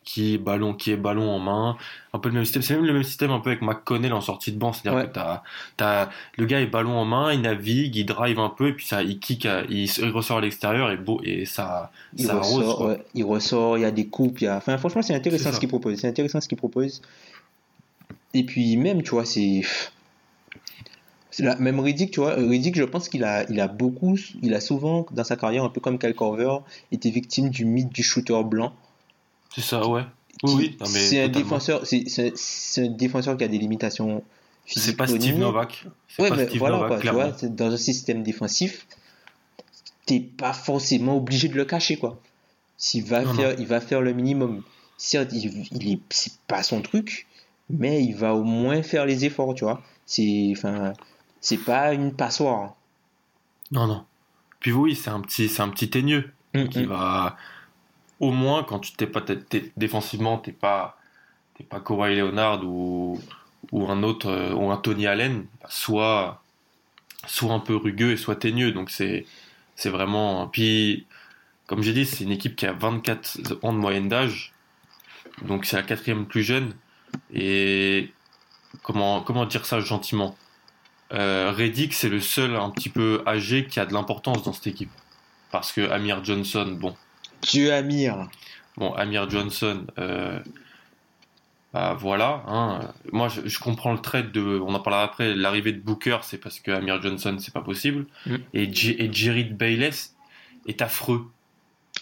[0.03, 1.77] qui est ballon qui est ballon en main,
[2.15, 4.23] un peu le même système, c'est même le même système un peu avec McConnell en
[4.23, 5.07] sortie de banc, c'est-à-dire Ouais.
[5.07, 5.43] que t'as,
[5.77, 6.09] t'as
[6.39, 9.03] le gars est ballon en main, il navigue, il drive un peu et puis ça
[9.03, 13.05] il kick, il, il ressort à l'extérieur et beau et ça il, ça ressort, ouais,
[13.15, 14.41] il ressort, il y a des coupes.
[14.41, 14.57] Il y a...
[14.57, 15.99] Enfin, franchement, c'est intéressant C'est ce qu'il propose.
[15.99, 17.03] C'est intéressant ce qu'il propose.
[18.33, 19.63] Et puis, même, tu vois, c'est.
[21.31, 24.55] C'est la- Même Riddick, tu vois, Riddick, je pense qu'il a, il a beaucoup, il
[24.55, 26.59] a souvent, dans sa carrière, un peu comme Kyle Korver,
[26.93, 28.73] été victime du mythe du shooter blanc.
[29.55, 30.03] C'est ça, ouais.
[30.43, 34.23] Oui, qui- oui, c'est un défenseur, c'est un défenseur qui a des limitations
[34.65, 34.91] physiques.
[34.91, 35.39] C'est pas Steve.
[35.39, 35.87] Novak.
[36.19, 38.87] Ouais, pas mais Steve voilà, Novak, quoi, tu vois, dans un système défensif,
[40.07, 42.19] t'es pas forcément obligé de le cacher, quoi.
[42.77, 43.57] S'il va Non, faire, non.
[43.59, 44.63] il va faire le minimum.
[44.97, 47.27] Certes, il, il est, c'est pas son truc,
[47.69, 49.83] mais il va au moins faire les efforts, tu vois.
[50.07, 50.93] C'est, enfin,
[51.41, 52.75] c'est pas une passoire.
[53.73, 54.05] Non, non.
[54.61, 56.87] Puis oui, c'est un petit, c'est un petit teigneux qui Mm, mm.
[56.87, 57.37] va,
[58.21, 59.23] au moins, quand tu t'es pas,
[59.77, 60.99] défensivement, t'es pas,
[61.57, 63.21] t'es pas Kawhi Leonard ou,
[63.73, 66.43] ou un autre, euh, ou un Tony Allen, bah, soit,
[67.27, 68.73] soit un peu rugueux et soit teigneux.
[68.73, 69.27] Donc c'est,
[69.77, 70.49] c'est vraiment.
[70.49, 71.07] Puis,
[71.67, 74.53] comme j'ai dit, c'est une équipe qui a 24 ans de moyenne d'âge,
[75.43, 76.75] donc c'est la quatrième plus jeune.
[77.33, 78.13] Et
[78.83, 80.37] comment, comment dire ça gentiment?
[81.13, 84.67] Euh, Reddick, c'est le seul un petit peu âgé qui a de l'importance dans cette
[84.69, 84.91] équipe.
[85.51, 86.95] Parce que Amir Johnson, bon,
[87.43, 88.29] Dieu Amir.
[88.77, 90.39] bon Amir Johnson, euh,
[91.73, 92.43] bah voilà.
[92.47, 95.35] Hein, moi, je, je comprends le trade de, on en parlera après.
[95.35, 98.07] L'arrivée de Booker, c'est parce que Amir Johnson, c'est pas possible.
[98.27, 98.37] Mm.
[98.55, 100.15] Et, J- et Jared Bayless
[100.67, 101.27] est affreux.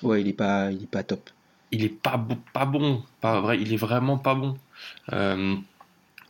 [0.03, 1.31] Ouais, il est pas, il est pas top.
[1.71, 3.59] Il est pas bon, pas bon, pas vrai.
[3.61, 4.59] Il est vraiment pas bon.
[5.15, 5.57] Euh,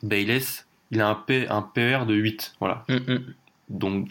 [0.05, 2.85] Bayless, il a un, P, un PR de 8, voilà.
[2.89, 3.35] Mm, mm.
[3.71, 4.09] Donc,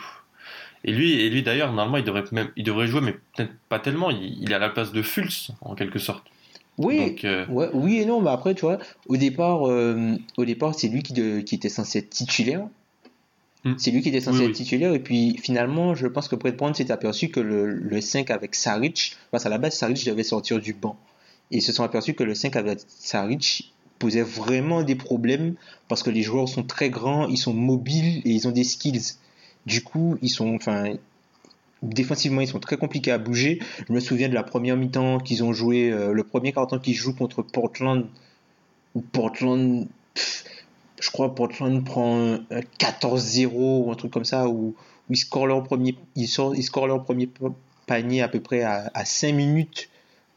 [0.84, 3.80] et lui, et lui d'ailleurs, normalement, il devrait même, il devrait jouer, mais peut-être pas
[3.80, 4.10] tellement.
[4.12, 6.24] Il, il est à la place de Fultz, en quelque sorte.
[6.78, 10.46] Oui, Donc, euh, ouais, oui et non, mais après, tu vois, au départ, euh, au
[10.46, 12.68] départ, c'est lui qui, de- qui était censé être titulaire.
[13.78, 14.56] C'est lui qui était censé Oui, être oui.
[14.56, 18.32] titulaire, et puis finalement, je pense que Brett Brown s'est aperçu que le, le 5
[18.32, 20.98] avec Saric, parce qu'à la base, Saric devait sortir du banc.
[21.52, 25.56] Et ils se sont aperçus que le 5 avec Saric posait vraiment des problèmes,
[25.88, 29.16] parce que les joueurs sont très grands, ils sont mobiles et ils ont des skills.
[29.66, 30.94] Du coup, ils sont, enfin,
[31.84, 33.60] défensivement, ils sont très compliqués à bouger.
[33.88, 36.96] Je me souviens de la première mi-temps qu'ils ont joué, euh, le premier quart-temps qu'ils
[36.96, 38.08] jouent contre Portland,
[39.12, 39.88] Portland,
[41.00, 44.76] je crois Portland prend un- un 14-0 ou un truc comme ça, où,
[45.10, 47.30] ils scorent leur premier, ils, sortent- ils scorent leur premier
[47.86, 49.90] panier à peu près à, à 5 minutes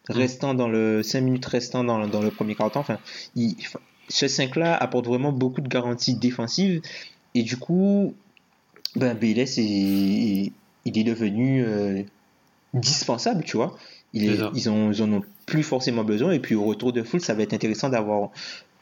[0.08, 2.80] restant dans le 5 minutes restant dans, dans le premier quart-temps.
[2.80, 2.98] Enfin,
[3.36, 3.56] il-
[4.08, 6.80] ce 5-là apporte vraiment beaucoup de garanties défensives.
[7.34, 8.14] Et du coup,
[8.96, 9.62] ben, Bayless est,
[10.84, 12.02] il est devenu euh,
[12.74, 13.76] dispensable, tu vois.
[14.12, 16.32] Il est- ils, ont, ils en ont plus forcément besoin.
[16.32, 18.30] Et puis au retour de full, ça va être intéressant d'avoir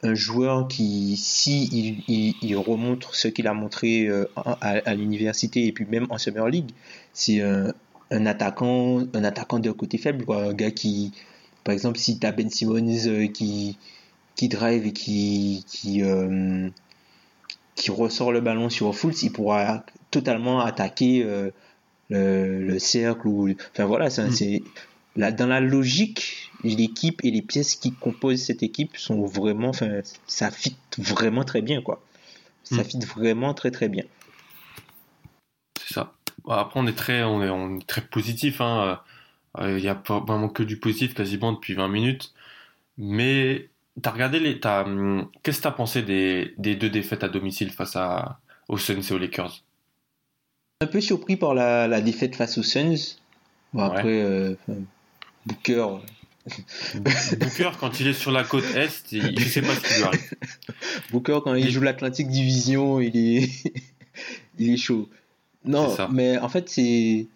[0.01, 4.95] un joueur qui, si il, il- il remonte ce qu'il a montré euh, à, à
[4.95, 6.69] l'université et puis même en Summer League,
[7.13, 7.73] c'est un,
[8.11, 10.43] un attaquant, un attaquant de côté faible, quoi.
[10.43, 11.11] un gars qui,
[11.63, 13.77] par exemple, si tu as Ben Simmons euh, qui,
[14.35, 16.69] qui drive et qui, qui, euh,
[17.75, 21.51] qui ressort le ballon sur Fultz, il pourra totalement attaquer euh,
[22.09, 23.27] le, le cercle.
[23.27, 24.61] Ou, enfin voilà, c'est,
[25.15, 25.31] Mm.
[25.31, 30.49] dans la logique, l'équipe et les pièces qui composent cette équipe sont vraiment, enfin, ça
[30.51, 32.01] fit vraiment très bien, quoi.
[32.63, 32.85] Ça Mm.
[32.85, 34.03] fit vraiment très très bien.
[35.79, 36.13] C'est ça.
[36.43, 38.61] Bon, Après, on est très, on est, on est très positif.
[38.61, 38.99] hein.
[39.59, 42.33] Euh, Il n'y a pas vraiment que du positif quasiment depuis 20 minutes.
[42.97, 43.69] Mais
[44.01, 44.59] t'as regardé les.
[44.59, 48.77] t'as, hum, Qu'est-ce que t'as pensé des, des deux défaites à domicile face à, aux
[48.77, 49.63] Suns et aux Lakers?
[50.81, 53.17] Un peu surpris par la, la défaite face aux Suns.
[53.73, 53.97] Bon, Ouais.
[53.97, 54.55] après, euh,
[55.45, 55.87] Booker,
[56.95, 60.03] Booker, quand il est sur la côte Est, il, je sais pas ce qui lui
[60.03, 60.33] arrive.
[61.11, 63.49] Booker, quand il joue l'Atlantic Division, il est,
[64.59, 65.09] il est chaud.
[65.65, 67.27] Non, mais en fait, c'est,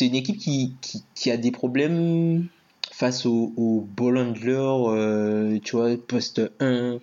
[0.00, 2.48] une équipe qui, qui, qui a des problèmes
[2.92, 6.98] face au, au ball euh, tu vois, poste 1.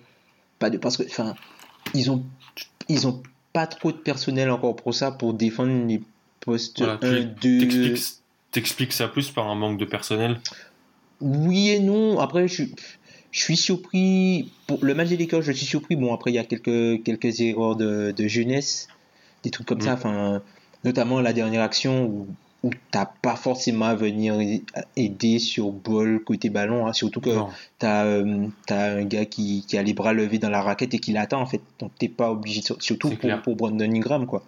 [0.58, 1.34] Pas de, parce que, enfin,
[1.94, 2.24] ils ont,
[2.88, 3.22] ils ont
[3.52, 6.00] pas trop de personnel encore pour ça, pour défendre les
[6.40, 7.58] postes Voilà, 1, tu 2.
[7.58, 8.22] t'expliques,
[8.52, 10.40] t'expliques ça plus par un manque de personnel
[11.20, 12.18] Oui et non.
[12.20, 12.64] Après, je,
[13.30, 14.50] je suis surpris.
[14.66, 15.96] Pour le match des Lakers, je suis surpris.
[15.96, 18.88] Bon, après, il y a quelques, quelques erreurs de, de jeunesse,
[19.42, 19.82] des trucs comme Mm.
[19.82, 19.92] ça.
[19.94, 20.42] Enfin,
[20.84, 22.26] notamment la dernière action où,
[22.64, 24.36] où t'as pas forcément à venir
[24.96, 26.86] aider sur ball côté ballon.
[26.86, 26.92] hein.
[26.92, 27.30] Surtout que
[27.78, 31.12] t'as euh, un gars qui, qui a les bras levés dans la raquette et qui
[31.12, 31.60] l'attend en fait.
[31.80, 34.44] Donc t'es pas obligé, surtout C'est pour, Brandon Ingram quoi.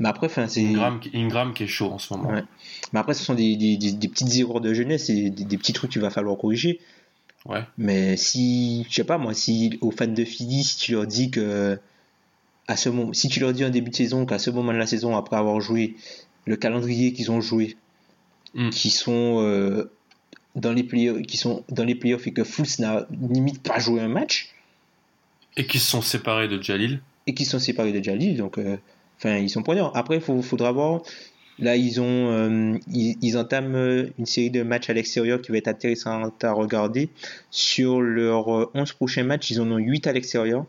[0.00, 0.64] Mais après, enfin, c'est.
[0.64, 2.30] Ingram, qui- Ingram qui est chaud en ce moment.
[2.30, 2.44] Ouais.
[2.92, 5.58] Mais après, ce sont des, des, des, des petites erreurs de jeunesse et des, des
[5.58, 6.78] petits trucs qu'il va falloir corriger.
[7.46, 7.62] Ouais.
[7.78, 11.32] Mais si, je sais pas moi, si aux fans de Philly, si tu leur dis
[11.32, 11.80] que
[12.68, 14.78] à ce moment, si tu leur dis en début de saison qu'à ce moment de
[14.78, 15.96] la saison, après avoir joué
[16.46, 17.76] le calendrier qu'ils ont joué,
[18.54, 18.70] Mm.
[18.70, 19.90] qui sont euh,
[20.56, 24.00] dans les playoffs, qui sont dans les playoffs et que Fultz n'a limite pas joué
[24.00, 24.48] un match
[25.58, 27.02] Et qui sont séparés de Jalil.
[27.26, 28.78] et qui sont séparés de Jalil, donc euh,
[29.18, 29.94] enfin ils sont preneurs.
[29.96, 31.02] Après, il faudra voir.
[31.58, 35.58] Là, ils ont, euh, ils, ils entament une série de matchs à l'extérieur qui va
[35.58, 37.10] être intéressante à regarder.
[37.50, 40.64] Sur leurs euh, 11 prochains matchs, ils en ont 8 à l'extérieur.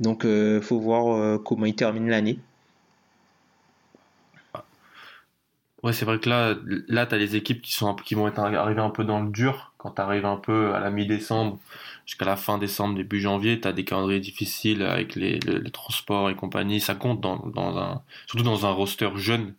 [0.00, 2.38] Donc, il faut voir euh, comment ils terminent l'année.
[5.84, 6.56] Ouais, c'est vrai que là,
[6.88, 9.72] là, t'as les équipes qui sont qui vont être arrivées un peu dans le dur.
[9.78, 11.60] Quand t'arrives un peu à la mi-décembre
[12.04, 16.30] jusqu'à la fin décembre, début janvier, t'as des calendriers difficiles avec les, le- les transports
[16.30, 16.80] et compagnie.
[16.80, 19.54] Ça compte dans, dans un, surtout dans un roster jeune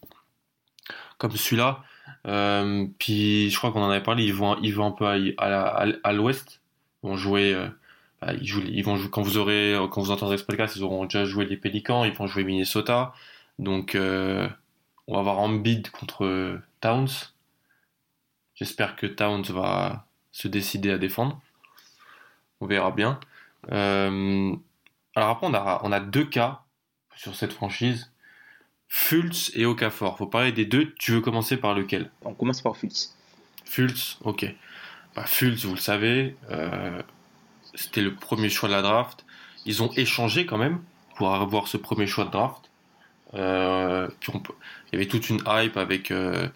[1.18, 1.84] comme celui-là.
[2.28, 4.24] Euh, puis je crois qu'on en avait parlé.
[4.26, 5.06] Ils vont, ils vont un peu
[5.38, 6.62] à, à, l'ouest.
[7.04, 7.54] Ils vont jouer.
[7.54, 7.70] euh,
[8.22, 10.84] bah, ils jouent, ils vont jouer quand vous aurez, quand vous entendrez ce podcast, ils
[10.84, 12.04] auront déjà joué les Pélicans.
[12.04, 13.14] Ils vont jouer Minnesota.
[13.60, 14.48] Donc euh,
[15.08, 17.10] on va avoir Embiid contre Towns.
[18.56, 21.42] J'espère que Towns va se décider à défendre.
[22.62, 23.20] On verra bien.
[23.72, 24.54] Euh,
[25.16, 26.62] alors après, on a, on a deux cas
[27.16, 28.12] sur cette franchise.
[28.88, 30.18] Fultz et Okafor.
[30.18, 30.94] Faut parler des deux.
[30.96, 32.10] Tu veux commencer par lequel?
[32.24, 33.16] On commence par Fultz.
[33.66, 34.46] Fultz, ok.
[35.16, 37.02] Bah, Fultz, vous le savez, euh,
[37.76, 39.26] c'était le premier choix de la draft.
[39.66, 40.80] Ils ont échangé quand même
[41.16, 42.70] pour avoir ce premier choix de draft.
[43.36, 44.34] Euh, il
[44.94, 46.48] y avait toute une hype avec euh,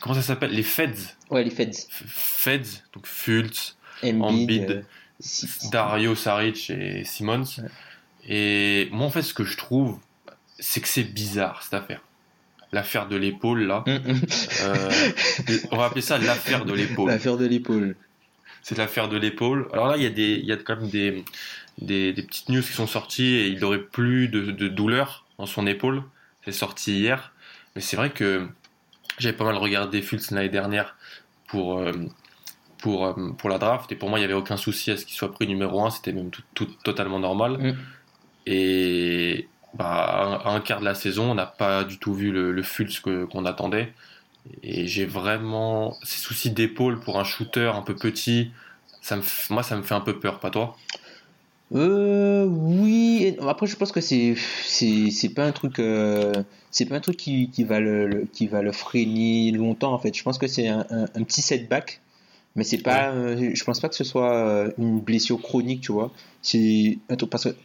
[0.00, 0.52] comment ça s'appelle?
[0.52, 1.70] Les Feds Ouais, les Feds.
[1.70, 4.70] F- Feds donc Fultz Embiid.
[4.70, 4.82] Euh,
[5.70, 7.68] Dario Saric et Simmons Ouais.
[8.28, 9.98] et moi en fait ce que je trouve
[10.58, 12.00] c'est que c'est bizarre cette affaire
[12.72, 14.00] l'affaire de l'épaule là hum.
[14.62, 14.90] Euh,
[15.70, 17.96] on va appeler ça l'affaire de l'épaule L'affaire de l'épaule.
[18.64, 19.68] C'est l'affaire de l'épaule.
[19.74, 21.22] Alors là, il y a des, il y a quand même des,
[21.78, 25.44] des, des petites news qui sont sorties et il aurait plus de, de douleur dans
[25.44, 26.02] son épaule.
[26.46, 27.32] C'est sorti hier.
[27.76, 28.48] Mais c'est vrai que
[29.18, 30.96] j'avais pas mal regardé Fultz l'année dernière
[31.46, 31.92] pour, euh,
[32.78, 35.04] pour, euh, pour la draft et pour moi, il y avait aucun souci à ce
[35.04, 35.90] qu'il soit pris numéro 1.
[35.90, 37.58] C'était même tout, tout totalement normal.
[37.58, 37.76] Mm.
[38.46, 42.14] Et bah, à un, à un quart de la saison, on n'a pas du tout
[42.14, 43.92] vu le, le Fultz qu'on attendait.
[44.62, 48.52] Et j'ai vraiment ces soucis d'épaule pour un shooter un peu petit.
[49.00, 50.76] Ça me, moi, ça me fait un peu peur, pas toi?
[51.72, 53.36] Euh, oui.
[53.40, 57.16] Après, je pense que c'est c'est c'est pas un truc euh, c'est pas un truc
[57.16, 60.14] qui, qui va le, le- qui va le freiner longtemps en fait.
[60.16, 62.00] Je pense que c'est un, un, un petit setback
[62.56, 65.92] Mais c'est pas, euh, je pense pas que ce soit euh, une blessure chronique, tu
[65.92, 66.12] vois.
[66.42, 67.56] C'est un truc parce que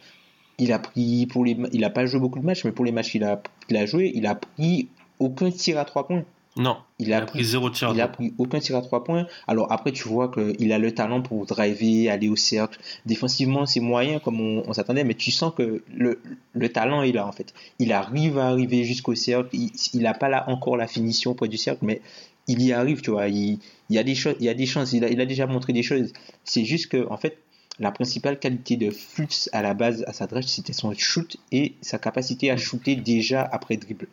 [0.58, 2.92] il a pris pour les, il a pas joué beaucoup de matchs, mais pour les
[2.92, 4.90] matchs qu'il a, qu'il a joué, il a pris
[5.20, 6.24] aucun tir à trois points.
[6.56, 7.90] Non, Il il a pris zéro tir.
[7.90, 9.26] à Il a pris aucun tir à trois points.
[9.46, 12.78] Alors après, tu vois qu'il a le talent pour driver, aller au cercle.
[13.06, 16.20] Défensivement, c'est moyen comme on, on s'attendait, mais tu sens que le,
[16.52, 17.54] le talent est là en fait.
[17.78, 19.56] Il arrive à arriver jusqu'au cercle.
[19.94, 22.02] Il n'a pas là encore la finition près du cercle, mais
[22.48, 23.28] il y arrive, tu vois.
[23.28, 24.92] Il, il y a des choses, il y a des chances.
[24.92, 26.12] Il a, il a déjà montré des choses.
[26.44, 27.38] C'est juste que en fait,
[27.78, 31.74] la principale qualité de Fultz à la base à sa draft, c'était son shoot et
[31.80, 34.08] sa capacité à shooter déjà après dribble.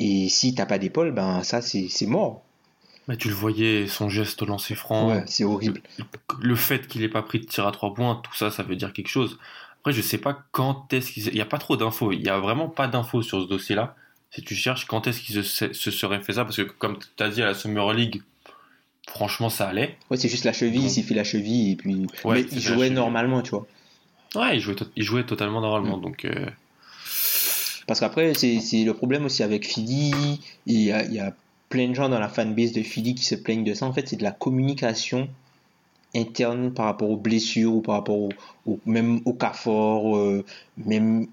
[0.00, 2.42] Et si t'as pas d'épaule, ben ça c'est c'est mort.
[3.06, 5.08] Mais tu le voyais, son geste au lancer franc.
[5.08, 5.82] Ouais, c'est horrible.
[6.40, 8.76] Le fait qu'il ait pas pris de tir à trois points, tout ça, ça veut
[8.76, 9.38] dire quelque chose.
[9.80, 11.26] Après, je sais pas quand est-ce qu'il.
[11.28, 12.12] Il y a pas trop d'infos.
[12.12, 13.94] Il y a vraiment pas d'infos sur ce dossier-là.
[14.30, 17.22] Si tu cherches quand est-ce qu'il se, se serait fait ça, parce que comme tu
[17.22, 18.22] as dit à la Summer League,
[19.08, 19.96] franchement, ça allait.
[20.10, 22.06] Ouais, c'est juste la cheville, il s'est fait la cheville et puis.
[22.24, 23.66] Ouais, mais il jouait normalement, tu vois.
[24.36, 25.98] Ouais, il jouait, to- il jouait totalement normalement.
[25.98, 26.02] Mm.
[26.02, 26.46] Donc, euh,
[27.90, 30.12] Parce qu'après, c'est le problème aussi avec Philly.
[30.66, 31.34] Il y, a, il y a
[31.70, 33.84] plein de gens dans la fanbase de Philly qui se plaignent de ça.
[33.84, 35.28] En fait, c'est de la communication
[36.14, 38.28] interne par rapport aux blessures ou par rapport au,
[38.66, 40.44] au- même au cas fort, euh,
[40.76, 41.26] même,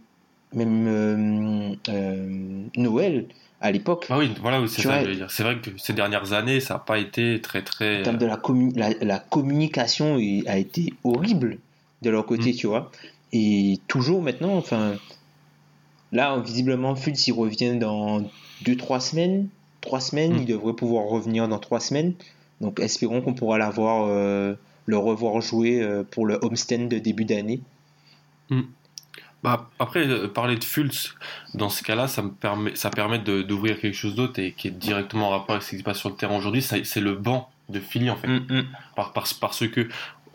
[0.52, 3.26] même euh, euh, Noël
[3.62, 4.08] à l'époque.
[4.10, 5.30] Ah oui, voilà, oui, c'est ça vois- que je veux dire.
[5.30, 8.00] C'est vrai que ces dernières années, ça n'a pas été très très.
[8.00, 11.60] En termes de la, commu- la, la communication il- a été horrible
[12.02, 12.56] de leur côté, Mm.
[12.56, 12.92] tu vois.
[13.32, 14.96] Et toujours maintenant, enfin,
[16.12, 18.22] là, visiblement, Fultz, il revient dans
[18.66, 19.48] 2-3 semaines.
[19.82, 20.38] 3 semaines, Mm.
[20.40, 22.14] il devrait pouvoir revenir dans 3 semaines.
[22.62, 27.26] Donc, espérons qu'on pourra l'avoir, euh, le revoir jouer euh, pour le homestand de début
[27.26, 27.60] d'année.
[29.44, 31.14] Bah, après, euh, parler de Fultz,
[31.54, 34.72] dans ce cas-là, ça me permet, ça permet d'ouvrir quelque chose d'autre et qui est
[34.72, 36.62] directement en rapport avec ce qui se passe sur le terrain aujourd'hui.
[36.64, 38.28] C'est le banc de Philly, en fait.
[38.28, 38.66] Mm,
[38.96, 39.88] Par- par- parce que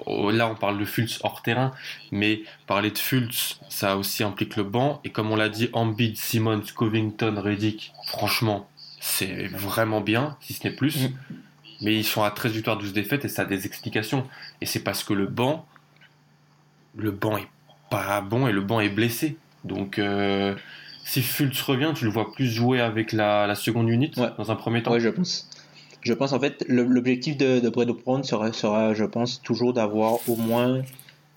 [0.06, 1.72] là, on parle de Fultz hors terrain,
[2.10, 5.00] mais parler de Fultz, ça aussi implique le banc.
[5.04, 8.68] Et comme on l'a dit, Embiid, Simmons, Covington, Reddick, franchement,
[9.00, 11.08] c'est vraiment bien, si ce n'est plus.
[11.08, 11.12] Mm.
[11.82, 14.26] Mais ils sont à 13 victoires, 12 défaites et ça a des explications.
[14.60, 15.66] Et c'est parce que le banc,
[16.96, 17.48] le banc est
[17.90, 19.36] pas bon et le banc est blessé.
[19.64, 20.54] Donc, euh,
[21.04, 24.30] si Fultz revient, tu le vois plus jouer avec la, la seconde unité Ouais.
[24.38, 24.92] dans un premier temps.
[24.92, 25.48] Ouais, je pense.
[26.02, 30.36] Je pense en fait, l'objectif de, de Brown sera, sera, je pense, toujours d'avoir au
[30.36, 30.82] moins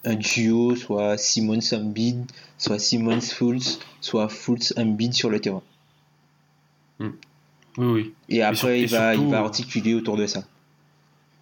[0.03, 2.25] un duo, soit Simmons Embiid,
[2.57, 5.61] soit Simmons Fultz, soit Fultz Embiid sur le terrain.
[6.99, 7.07] Oui,
[7.77, 8.13] oui.
[8.29, 10.43] Et après, sur- et il, va, surtout- il va articuler autour de ça.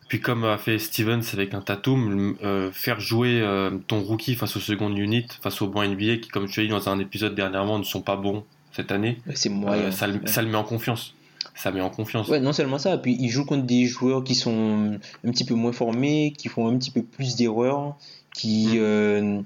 [0.08, 4.56] Puis comme a fait Stevens avec un Tatum, euh, faire jouer euh, ton rookie face
[4.56, 7.36] aux secondes unit, face aux bons NBA qui, comme tu as dit dans un épisode
[7.36, 9.50] dernièrement, ne sont pas bons cette année, C'est
[9.88, 11.16] euh, ça, le- ça le met en confiance.
[11.56, 12.28] Ça met en confiance.
[12.30, 15.54] Ouais, non seulement ça, puis il joue contre des joueurs qui sont un petit peu
[15.54, 17.96] moins formés, qui font un petit peu plus d'erreurs,
[18.34, 18.78] qui Mm.
[18.80, 19.42] euh,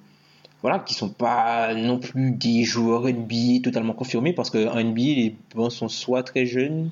[0.62, 5.02] voilà, qui sont pas non plus des joueurs NBA totalement confirmés parce que en NBA
[5.02, 6.90] les bancs sont soit très jeunes,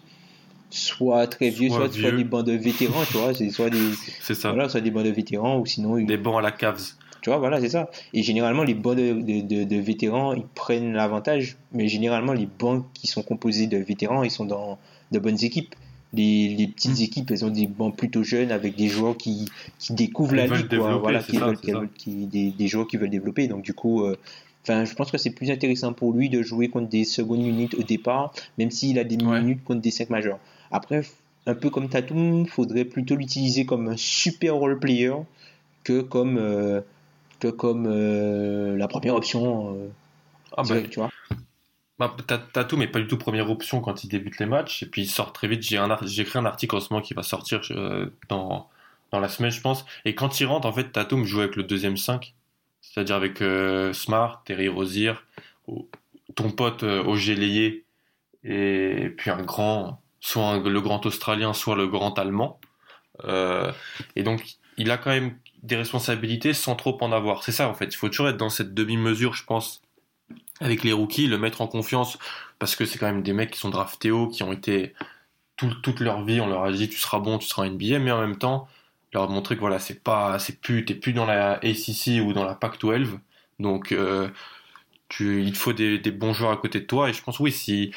[0.69, 2.17] soit très vieux, Soit soit, soit vieux.
[2.17, 4.51] des bancs de vétérans, tu vois, c'est soit des ça.
[4.51, 6.81] voilà, soit des bancs de vétérans ou sinon Des bancs à la Cavs.
[7.21, 7.89] tu vois, voilà, c'est ça.
[8.13, 11.55] Et généralement, les bancs de, de, de- de vétérans, ils prennent l'avantage.
[11.71, 14.77] Mais généralement, les bancs qui sont composés de vétérans, ils sont dans
[15.15, 15.73] de bonnes équipes.
[16.13, 17.03] Les, les petites Mm.
[17.03, 19.49] équipes, elles ont des bancs plutôt jeunes avec des joueurs qui,
[19.79, 20.97] qui découvrent la ligue, quoi.
[20.97, 21.79] Voilà, qui ça, veulent, qui ça.
[21.79, 23.47] veulent- qui- des, des joueurs qui veulent développer.
[23.49, 24.15] Donc, du coup, euh,
[24.63, 27.69] enfin, je pense que c'est plus intéressant pour lui de jouer contre des secondes units
[27.77, 29.41] au départ, même s'il a des Ouais.
[29.41, 30.39] minutes contre des 5 majeurs.
[30.71, 31.01] Après,
[31.47, 35.11] un peu comme Tatum, faudrait plutôt l'utiliser comme un super role player
[35.83, 36.79] que comme euh,
[37.41, 39.73] que comme euh, la première option.
[39.75, 39.87] euh,
[40.55, 41.09] Ah bah, tu vois.
[41.99, 44.83] Bah, Ta- Tatum n'est pas du tout première option quand il débute les matchs.
[44.83, 45.61] Et puis il sort très vite.
[45.63, 45.77] J'ai
[46.21, 48.69] écrit un article en ce moment qui va sortir euh, dans,
[49.11, 49.85] dans la semaine, je pense.
[50.05, 52.33] Et quand il rentre, en fait, Tatum joue avec le deuxième 5.
[52.81, 55.13] C'est-à-dire avec euh, Smart, Terry Rozier,
[55.67, 55.87] ou-
[56.35, 57.03] ton pote euh,
[58.43, 62.59] et puis un grand, soit le grand Australien, soit le grand Allemand.
[63.25, 63.71] Euh,
[64.15, 64.43] et donc,
[64.77, 67.43] il a quand même des responsabilités sans trop en avoir.
[67.43, 67.85] C'est ça, en fait.
[67.87, 69.81] Il faut toujours être dans cette demi-mesure, je pense,
[70.61, 72.17] avec les rookies, le mettre en confiance,
[72.59, 74.93] parce que c'est quand même des mecs qui sont draftés haut, qui ont été
[75.57, 78.11] tout- toute leur vie, on leur a dit tu seras bon, tu seras NBA, mais
[78.11, 78.67] en même temps,
[79.13, 82.45] leur montrer que voilà, c'est pas, c'est plus, t'es plus dans la ACC ou dans
[82.45, 83.19] la Pac-12,
[83.59, 84.29] donc euh,
[85.19, 87.51] il te faut des, des bons joueurs à côté de toi, et je pense oui,
[87.51, 87.91] si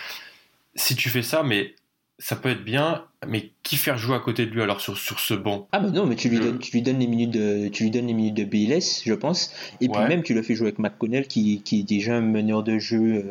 [0.77, 1.75] si tu fais ça, mais
[2.19, 5.21] ça peut être bien, mais qui faire jouer à côté de lui alors sur, sur
[5.21, 5.69] ce banc?
[5.73, 7.85] Ah bah non, mais tu lui Je- donnes, tu lui donnes les minutes de, tu
[7.85, 9.53] lui donnes les minutes de BLS, je pense.
[9.81, 12.63] Et puis même tu le fais jouer avec McConnell qui, qui est déjà un meneur
[12.63, 13.25] de jeu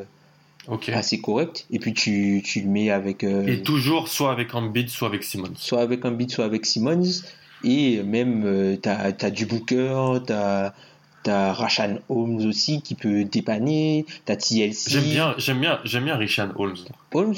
[0.70, 1.66] euh, assez correct.
[1.72, 5.24] Et puis tu, tu le mets avec euh, Et toujours soit avec Embiid, soit avec
[5.24, 5.54] Simmons.
[5.56, 7.24] soit avec beat, soit avec Simmons.
[7.64, 10.74] Et même, euh, tu as, du Booker, tu as,
[11.26, 14.90] as Rashan Holmes aussi qui peut dépanner, tu as TLC.
[14.92, 16.78] J'aime bien, j'aime bien, j'aime bien Rashan Holmes.
[17.14, 17.34] Holmes,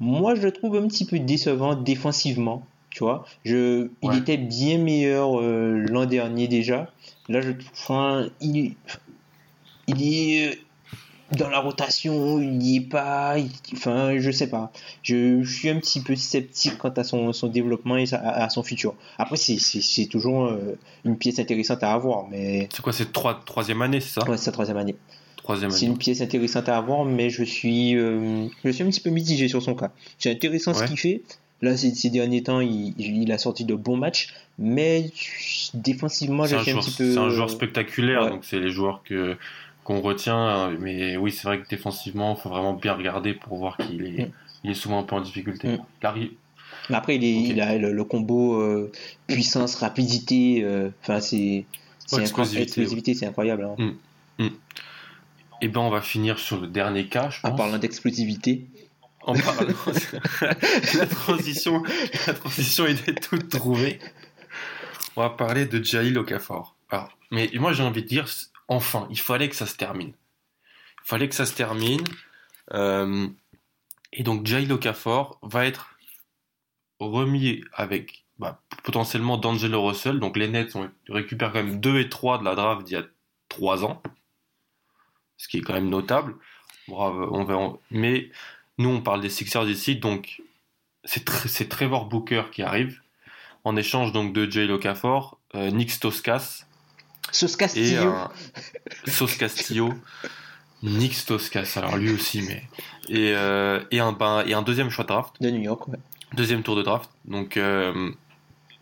[0.00, 2.66] moi je le trouve un petit peu décevant défensivement.
[2.90, 6.90] Tu vois, je, il était bien meilleur euh, l'an dernier déjà.
[7.28, 8.74] Là, je enfin, il,
[9.86, 10.58] il est
[11.36, 13.36] dans la rotation, il n'y est pas.
[13.72, 14.72] enfin, je sais pas.
[15.02, 18.94] Je, suis un petit peu sceptique quant à son, son développement et à, son futur.
[19.18, 22.26] Après, c'est toujours euh, une pièce intéressante à avoir.
[22.28, 24.28] mais C'est quoi, c'est trois, troisième année, c'est ça?
[24.28, 24.96] Ouais, c'est sa troisième année.
[25.50, 29.00] Troisième C'est une pièce intéressante à avoir, mais je suis, euh, je suis un petit
[29.00, 29.90] peu mitigé sur son cas.
[30.16, 31.22] C'est intéressant ce qu'il fait.
[31.60, 35.10] Là, ces, ces, derniers temps, il, il, a sorti de bons matchs, mais
[35.74, 37.12] défensivement, j'ai un, un petit peu.
[37.12, 39.36] C'est un joueur spectaculaire, donc c'est les joueurs que
[39.82, 40.70] qu'on retient.
[40.78, 44.26] Mais oui, c'est vrai que défensivement, il faut vraiment bien regarder pour voir qu'il est,
[44.26, 44.30] mm.
[44.64, 45.68] il est souvent un peu en difficulté.
[45.68, 46.94] Mm.
[46.94, 48.92] après, il, est, il a le, combo euh,
[49.26, 50.62] puissance, rapidité.
[50.62, 51.66] Euh, enfin, c'est
[52.16, 53.64] explosivité, c'est incroyable.
[53.78, 53.94] Hein.
[54.38, 54.48] Mm.
[55.62, 57.28] Et eh ben, on va finir sur le dernier cas.
[57.28, 58.66] Je En parlant d'explosivité.
[59.22, 59.74] En parlant,
[60.94, 61.82] la transition,
[62.26, 63.98] la transition était toute trouvée.
[65.16, 66.76] On va parler de Jail Okafor.
[66.88, 68.26] Alors, mais moi, j'ai envie de dire,
[68.68, 70.14] enfin, il fallait que ça se termine.
[71.04, 72.04] Il fallait que ça se termine.
[72.72, 73.28] Euh,
[74.12, 75.96] et donc Jay Okafor va être
[76.98, 80.20] remis avec bah, potentiellement D'Angelo Russell.
[80.20, 82.96] Donc les Nets ont récupéré quand même 2 et 3 de la draft d'il y
[82.96, 83.04] a
[83.48, 84.02] 3 ans.
[85.40, 86.34] Ce qui est quand même notable.
[86.86, 88.30] Bravo, on va, mais
[88.76, 89.96] nous on parle des Sixers ici.
[89.96, 90.42] Donc
[91.04, 93.00] c'est Trevor Booker qui arrive.
[93.64, 96.66] En échange donc de Jay Okafor, euh, Nick Stoskas
[97.32, 98.12] Sauce Castillo.
[99.06, 99.94] Et, Sauce Castillo.
[100.82, 102.62] Nick Stoskas, alors lui aussi, mais.
[103.08, 105.34] Et, euh, et, un, ben, et un deuxième choix de draft.
[105.40, 105.98] De New York, ouais.
[106.34, 107.10] Deuxième tour de draft.
[107.24, 108.10] Donc, euh,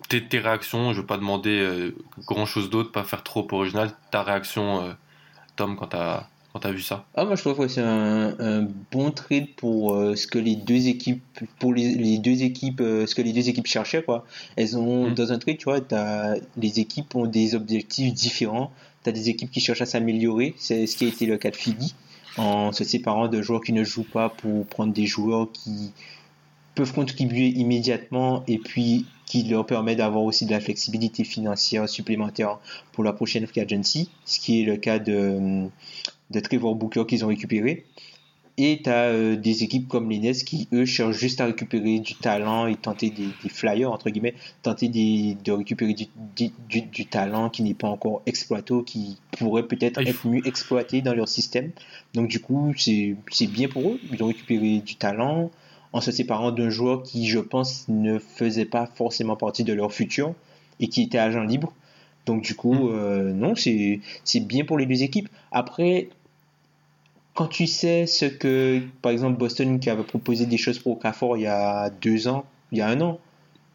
[0.08, 1.94] tes, tes, réactions, je ne vais pas demander euh,
[2.26, 3.92] grand chose d'autre, pas faire trop original.
[4.10, 4.96] Ta réaction,
[5.56, 7.82] Tom, quand tu as quand tu as vu ça ah, Moi, je trouve que c'est
[7.82, 11.22] un, bon trade pour euh, ce que les deux équipes,
[11.58, 14.02] pour les, deux équipes, euh, ce que les deux équipes cherchaient.
[14.02, 14.24] Quoi.
[14.56, 15.14] Elles ont, mm.
[15.14, 18.72] Dans un trade, tu vois, as, les équipes ont des objectifs différents.
[19.04, 20.54] Tu as des équipes qui cherchent à s'améliorer.
[20.58, 21.94] C'est ce qui a été le cas de Philly,
[22.36, 25.92] en se séparant de joueurs qui ne jouent pas pour prendre des joueurs qui
[26.74, 32.58] peuvent contribuer immédiatement et puis qui leur permet d'avoir aussi de la flexibilité financière supplémentaire
[32.92, 35.68] pour la prochaine free agency, ce qui est le cas de,
[36.30, 37.84] de Trevor Booker qu'ils ont récupéré.
[38.60, 42.00] Et tu as euh, des équipes comme les Nets qui, eux, cherchent juste à récupérer
[42.00, 47.62] du talent et tenter des, flyers, entre guillemets, tenter de récupérer du, du, talent qui
[47.62, 51.70] n'est pas encore exploité, qui pourrait peut-être être mieux exploité dans leur système.
[52.14, 54.00] Donc, du coup, c'est bien pour eux.
[54.12, 55.52] Ils ont récupéré du talent
[55.92, 59.92] en se séparant d'un joueur qui, je pense, ne faisait pas forcément partie de leur
[59.92, 60.34] futur
[60.80, 61.72] et qui était agent libre.
[62.26, 62.90] Donc, du coup, mm.
[62.92, 65.28] euh, non, c'est bien pour les deux équipes.
[65.52, 66.08] Après,
[67.38, 71.36] quand tu sais ce que, par exemple, Boston qui avait proposé des choses pour Okafor
[71.36, 73.20] il y a deux ans, il y a un an,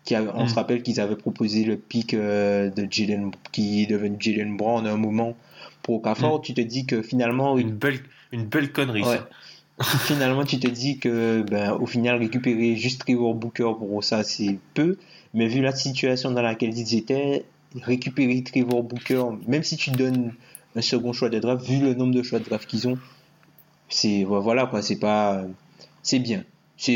[0.03, 0.55] qui on se hmm.
[0.55, 4.89] rappelle qu'ils avaient proposé le pic euh, de Jalen, qui est devenu Jalen Brown en
[4.89, 5.37] un moment
[5.81, 6.41] pour Okafor, hmm.
[6.41, 7.57] tu te dis que finalement.
[7.57, 8.01] Une belle,
[8.33, 9.29] une belle connerie, ça.
[9.99, 14.59] finalement, tu te dis que, ben, au final, récupérer juste Trevor Booker pour ça, c'est
[14.73, 14.97] peu.
[15.33, 17.45] Mais vu la situation dans laquelle ils étaient,
[17.81, 20.33] récupérer Trevor Booker, même si tu donnes
[20.75, 22.97] un second choix de draft, vu le nombre de choix de draft qu'ils ont,
[23.89, 25.43] c'est voilà quoi c'est pas
[26.01, 26.43] c'est bien.
[26.77, 26.91] C'est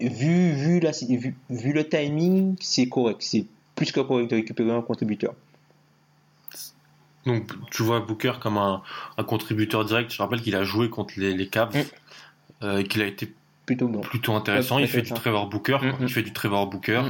[0.00, 3.18] vu vu la vu, vu le timing c'est correct.
[3.20, 5.34] C'est plus que correct de récupérer un contributeur.
[7.26, 8.82] Donc tu vois Booker comme un,
[9.16, 10.12] un contributeur direct.
[10.12, 11.82] Je rappelle qu'il a joué contre les, les Cavs mm.
[12.64, 13.32] euh, et qu'il a été
[13.66, 14.00] plutôt bon.
[14.00, 14.78] plutôt intéressant.
[14.78, 16.08] Il fait du Trevor Booker mm, il mm.
[16.08, 17.02] fait du Trevor Booker.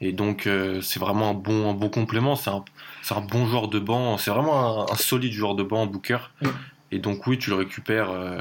[0.00, 2.36] et donc euh, c'est vraiment un bon un bon complément.
[2.36, 2.64] C'est un,
[3.10, 4.18] un bon joueur de banc.
[4.18, 6.18] C'est vraiment un, un, solide joueur de banc Booker
[6.92, 8.10] et donc oui, tu le récupères.
[8.10, 8.40] Euh,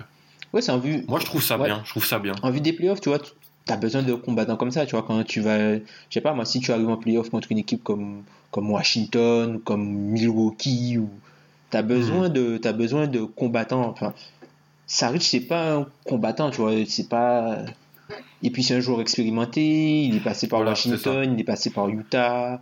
[0.54, 1.04] ouais, c'est en vue.
[1.08, 1.82] Moi, je trouve ça bien.
[1.86, 2.34] Je trouve ça bien.
[2.44, 3.32] En vue des playoffs, tu vois, tu
[3.68, 4.86] as besoin de combattants comme ça.
[4.86, 5.82] Tu vois, quand tu vas, je
[6.12, 8.24] sais pas, moi, si tu arrives en playoff contre une équipe comme
[8.56, 11.10] comme Washington, comme Milwaukee, ou
[11.72, 12.34] t'as besoin hmm.
[12.34, 13.90] de, as besoin de combattants.
[13.90, 14.14] Enfin,
[14.88, 17.58] Saric, c'est pas un combattant, tu vois, c'est pas.
[18.44, 20.04] Et puis c'est un joueur expérimenté.
[20.04, 22.62] Il est passé par Washington, il est passé par Utah.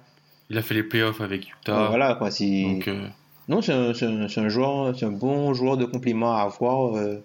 [0.50, 1.90] Il a fait les playoffs avec Utah.
[1.90, 2.64] voilà quoi, c'est.
[2.64, 3.08] Donc, euh,
[3.50, 7.22] non, c'est un, un, joueur, c'est un bon joueur de complément à avoir euh,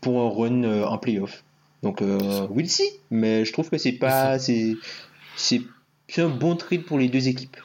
[0.00, 1.42] pour un run euh, en playoff.
[1.82, 2.90] Donc, euh, we'll see.
[3.10, 4.76] Mais je trouve que c'est pas, c'est,
[5.36, 5.62] c'est,
[6.18, 7.56] un bon trade pour les deux équipes.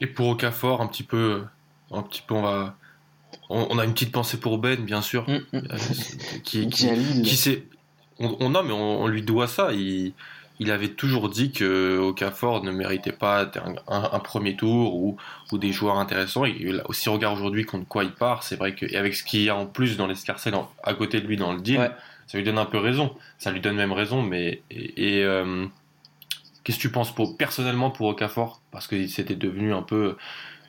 [0.00, 1.44] Et pour Okafor, un petit peu,
[1.90, 2.76] un petit peu, on va,
[3.48, 5.62] on, a une petite pensée pour Ben, bien sûr, mm, mm.
[6.44, 6.88] qui, qui,
[7.22, 7.62] qui,
[8.18, 9.72] on, a, mais on, lui doit ça.
[9.72, 10.12] Il,
[10.58, 13.42] il avait toujours dit que Okafor ne méritait pas
[13.88, 15.16] un, un, premier tour ou,
[15.52, 16.44] ou, des joueurs intéressants.
[16.44, 19.56] Et aussi regarde aujourd'hui contre quoi il part, c'est vrai qu'avec ce qu'il y a
[19.56, 21.90] en plus dans l'escarcelle à côté de lui dans le deal,
[22.26, 23.14] ça lui donne un peu raison.
[23.38, 25.66] Ça lui donne même raison, mais et, euh,
[26.64, 28.60] qu'est-ce que tu penses pour personnellement pour Okafor?
[28.70, 30.16] Parce que c'était devenu un peu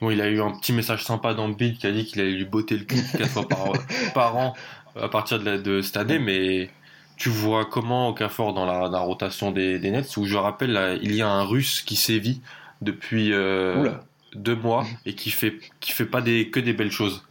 [0.01, 2.21] bon, il a eu un petit message sympa dans le beat qui a dit qu'il
[2.21, 3.71] allait lui botter le cul quatre fois par,
[4.13, 4.53] par an
[5.01, 6.69] à partir de, de cette année, mais
[7.17, 11.15] tu vois comment Okafor dans la, la rotation des, des, Nets, où je rappelle, il
[11.15, 12.41] y a un Russe qui sévit
[12.81, 13.91] depuis euh,
[14.35, 17.23] deux mois et qui fait, qui fait pas des, que des belles choses.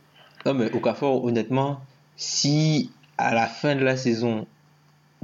[0.45, 1.81] Non, mais Okafor, honnêtement,
[2.17, 4.47] si à la fin de la saison,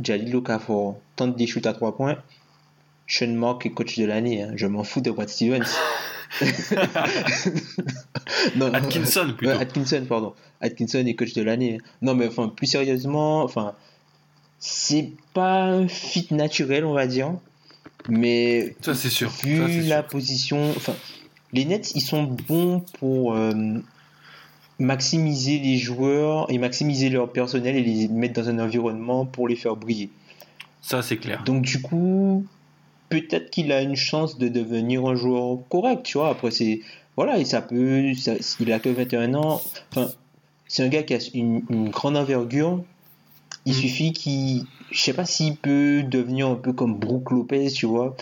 [0.02, 2.18] Jalil Okafor tente des shoots à trois points,
[3.06, 4.42] Sean Mark est coach de l'année.
[4.42, 4.52] Hein.
[4.56, 5.66] Je m'en fous de Brad Stevens.
[8.56, 9.52] non, Atkinson plutôt.
[9.52, 10.34] Atkinson, pardon.
[10.60, 11.78] Atkinson est coach de l'année.
[12.00, 13.74] Non, mais enfin, plus sérieusement, enfin,
[14.64, 17.32] c'est pas un fit naturel, on va dire.
[18.08, 19.28] Mais ça c'est sûr.
[19.42, 20.94] Vu la position, enfin,
[21.52, 23.52] les Nets, ils sont bons pour euh,
[24.78, 29.56] maximiser les joueurs et maximiser leur personnel et les mettre dans un environnement pour les
[29.56, 30.10] faire briller.
[30.80, 31.42] Ça c'est clair.
[31.44, 32.46] Donc du coup,
[33.08, 36.30] peut-être qu'il a une chance de devenir un joueur correct, tu vois.
[36.30, 36.82] Après c'est
[37.16, 39.60] voilà, et ça peut, ça, il a que 21 ans.
[39.90, 40.12] Enfin,
[40.68, 42.84] c'est un gars qui a une, une grande envergure
[43.66, 43.76] il mm.
[43.76, 44.64] suffit qu'il.
[44.90, 48.16] Je sais pas s'il peut devenir un peu comme Brook Lopez, tu vois.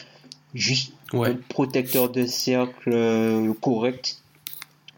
[0.55, 4.23] Juste un protecteur de cercle euh, correct.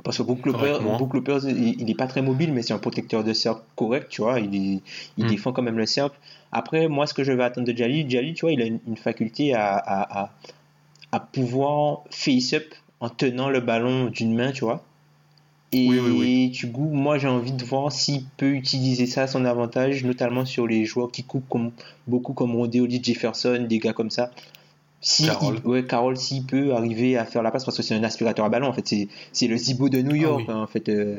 [0.05, 0.79] Parce que Brook Lopez,
[1.13, 4.41] Lopez il, n'est pas très mobile, mais c'est un protecteur de cercle correct, tu vois.
[4.41, 4.83] Il, il
[5.17, 5.29] mm.
[5.29, 6.17] défend quand même le cercle.
[6.51, 8.97] Après, moi, ce que je vais attendre de Jali, Jali, tu vois, il a une,
[8.97, 10.33] faculté à, à, à,
[11.13, 14.85] à pouvoir face-up en tenant le ballon d'une main, tu vois.
[15.75, 19.47] Et oui, du coup, moi j'ai envie de voir s'il peut utiliser ça à son
[19.47, 21.73] avantage, notamment sur les joueurs qui coupent comme,
[22.07, 24.31] beaucoup comme Rodeo Jefferson, des gars comme ça.
[25.01, 25.61] Si Carole.
[25.65, 28.45] Il, ouais, Carole, s'il peut arriver à faire la passe, parce que c'est un aspirateur
[28.45, 28.95] à ballon, en fait,
[29.33, 30.89] c'est le Zibo de New ah York, hein, en fait.
[30.89, 31.19] Euh,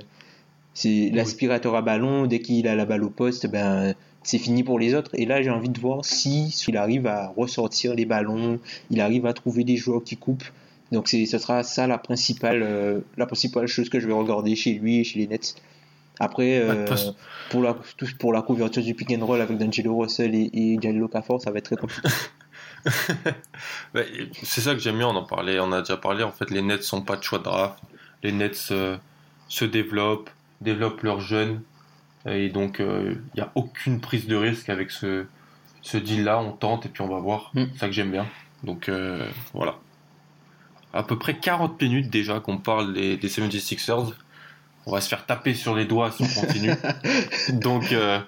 [0.74, 3.94] c'est l'aspirateur à ballon, dès qu'il a la balle au poste, ben,
[4.24, 5.12] c'est fini pour les autres.
[5.14, 9.26] Et là, j'ai envie de voir si s'il arrive à ressortir les ballons, il arrive
[9.26, 10.46] à trouver des joueurs qui coupent.
[10.92, 14.74] Donc ce sera ça la principale, euh, la principale chose que je vais regarder chez
[14.74, 15.56] lui et chez les Nets.
[16.20, 16.86] Après, euh,
[17.50, 17.76] pour, la,
[18.20, 21.58] pour la couverture du pick and roll avec D'Angelo Russell et, et Jalil ça va
[21.58, 22.08] être très compliqué.
[24.44, 26.24] c'est ça que j'aime bien, on en parlait, on a déjà parlé.
[26.24, 27.80] En fait, les Nets sont pas de choix de draft.
[28.22, 28.96] Les Nets euh,
[29.48, 30.30] se développent,
[30.62, 31.62] développent leurs jeunes.
[32.28, 35.26] Et donc, il n'y a aucune prise de risque avec ce,
[35.82, 36.40] ce deal-là.
[36.40, 37.52] On tente et puis on va voir.
[37.56, 37.64] Mm.
[37.74, 38.28] C'est ça que j'aime bien.
[38.64, 38.90] Donc,
[39.54, 39.80] voilà
[40.94, 44.14] à peu près 40 minutes déjà qu'on parle des, des 76ers.
[44.86, 46.74] On va se faire taper sur les doigts si on continue.
[47.54, 48.20] donc, euh,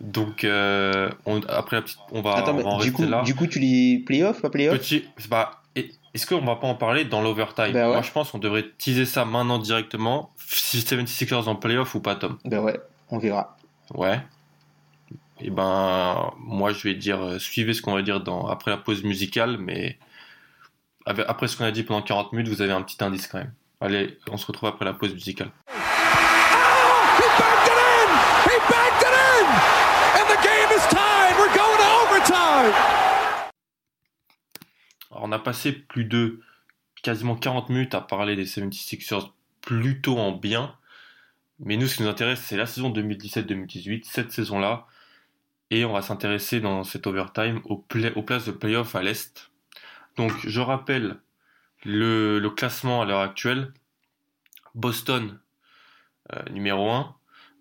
[0.00, 3.22] donc euh, on, après la petite, on va, Attends, on va du coup, là.
[3.22, 4.78] Du coup, tu lis playoff, pas playoff?
[4.78, 7.72] Petit, bah, Est-ce qu'on va pas en parler dans l'overtime?
[7.72, 10.30] Ben Moi, je pense qu'on devrait teaser ça maintenant directement.
[10.46, 12.38] Si 76ers en playoff ou pas, Tom?
[12.44, 13.56] Ben ouais, on verra.
[13.94, 14.20] Ouais.
[15.40, 18.78] Et ben, moi, je vais dire, euh, suivez ce qu'on va dire dans, après la
[18.78, 19.98] pause musicale, mais
[21.06, 23.52] après ce qu'on a dit pendant 40 minutes, vous avez un petit indice quand même.
[23.80, 25.50] Allez, on se retrouve après la pause musicale.
[35.10, 36.40] Alors, on a passé plus de
[37.02, 39.30] quasiment 40 minutes à parler des 76ers
[39.60, 40.74] plutôt en bien.
[41.60, 44.86] Mais nous, ce qui nous intéresse, c'est la saison 2017-2018, cette saison-là.
[45.70, 47.84] Et on va s'intéresser dans cet overtime aux,
[48.14, 49.50] aux places de playoff à l'Est.
[50.16, 51.18] Donc, je rappelle
[51.84, 53.72] le, classement à l'heure actuelle.
[54.74, 55.38] Boston,
[56.32, 57.16] euh, numéro 1.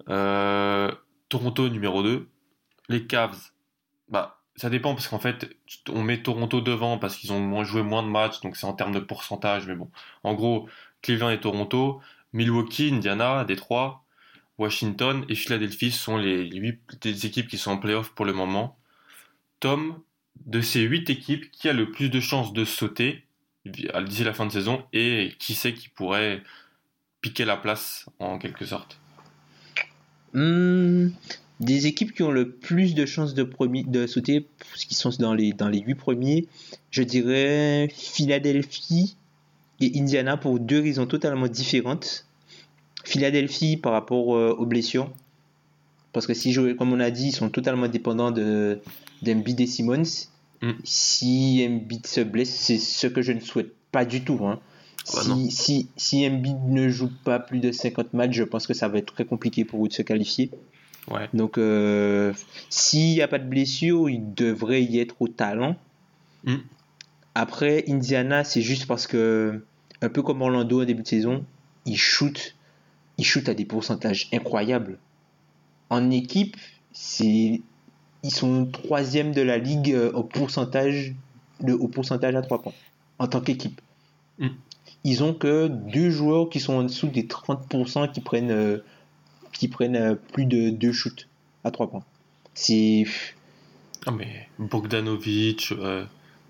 [0.10, 0.91] Euh,
[1.30, 2.30] Toronto, numéro 2.
[2.89, 3.51] Les Cavs,
[4.10, 5.58] bah, ça dépend parce qu'en fait,
[5.89, 8.93] on met Toronto devant parce qu'ils ont joué moins de matchs, donc c'est en termes
[8.93, 9.89] de pourcentage, mais bon.
[10.24, 10.70] En gros,
[11.01, 12.01] Cleveland et Toronto,
[12.34, 14.06] Milwaukee, Indiana, Détroit,
[14.58, 18.78] Washington et Philadelphie sont les 8 équipes qui sont en playoff pour le moment.
[19.60, 20.01] Tom,
[20.46, 23.24] de ces huit équipes, qui a le plus de chances de sauter
[23.66, 26.44] d'ici la fin de saison et qui sait qui pourrait
[27.22, 29.00] piquer la place en quelque sorte
[30.34, 31.08] hmm,
[31.60, 33.50] Des équipes qui ont le plus de chances de,
[33.88, 36.48] de sauter, qui sont dans les, dans les 8 premiers,
[36.92, 39.18] je dirais Philadelphie
[39.82, 42.28] et Indiana pour deux raisons totalement différentes.
[43.04, 45.12] Philadelphie par rapport euh, aux blessures.
[46.16, 48.80] Parce que si, comme on a dit, ils sont totalement dépendants de,
[49.22, 50.30] d'Embiid et Simmons.
[50.61, 50.72] Mm.
[50.86, 54.39] Si Embiid se blesse, c'est ce que je ne souhaite pas du tout.
[54.45, 54.61] Hein.
[55.03, 58.88] si, si, si Embiid ne joue pas plus de 50 matchs, je pense que ça
[58.88, 60.51] va être très compliqué pour vous de se qualifier.
[61.11, 61.28] Ouais.
[61.34, 62.32] Donc, euh,
[62.70, 65.76] s'il n'y a pas de blessure, il devrait y être au talent.
[66.45, 66.55] Mm.
[67.36, 69.66] Après, Indiana, c'est juste parce que,
[70.01, 71.43] un peu comme Orlando en début de saison,
[71.86, 72.55] ils shootent,
[73.18, 74.97] ils shootent à des pourcentages incroyables.
[75.90, 76.58] En équipe,
[76.94, 77.62] c'est,
[78.24, 81.14] ils sont troisième de la ligue euh, au pourcentage,
[81.62, 82.74] de, au pourcentage à 3 points,
[83.20, 83.80] en tant qu'équipe.
[84.40, 84.48] Mm.
[85.04, 88.80] Ils ont que deux joueurs qui sont en dessous des 30% qui prennent, euh,
[89.54, 91.28] qui prennent euh, plus de deux shoots
[91.64, 92.04] à 3 points.
[92.56, 93.06] C'est
[94.08, 96.06] Ah, mais Bogdanovic, euh,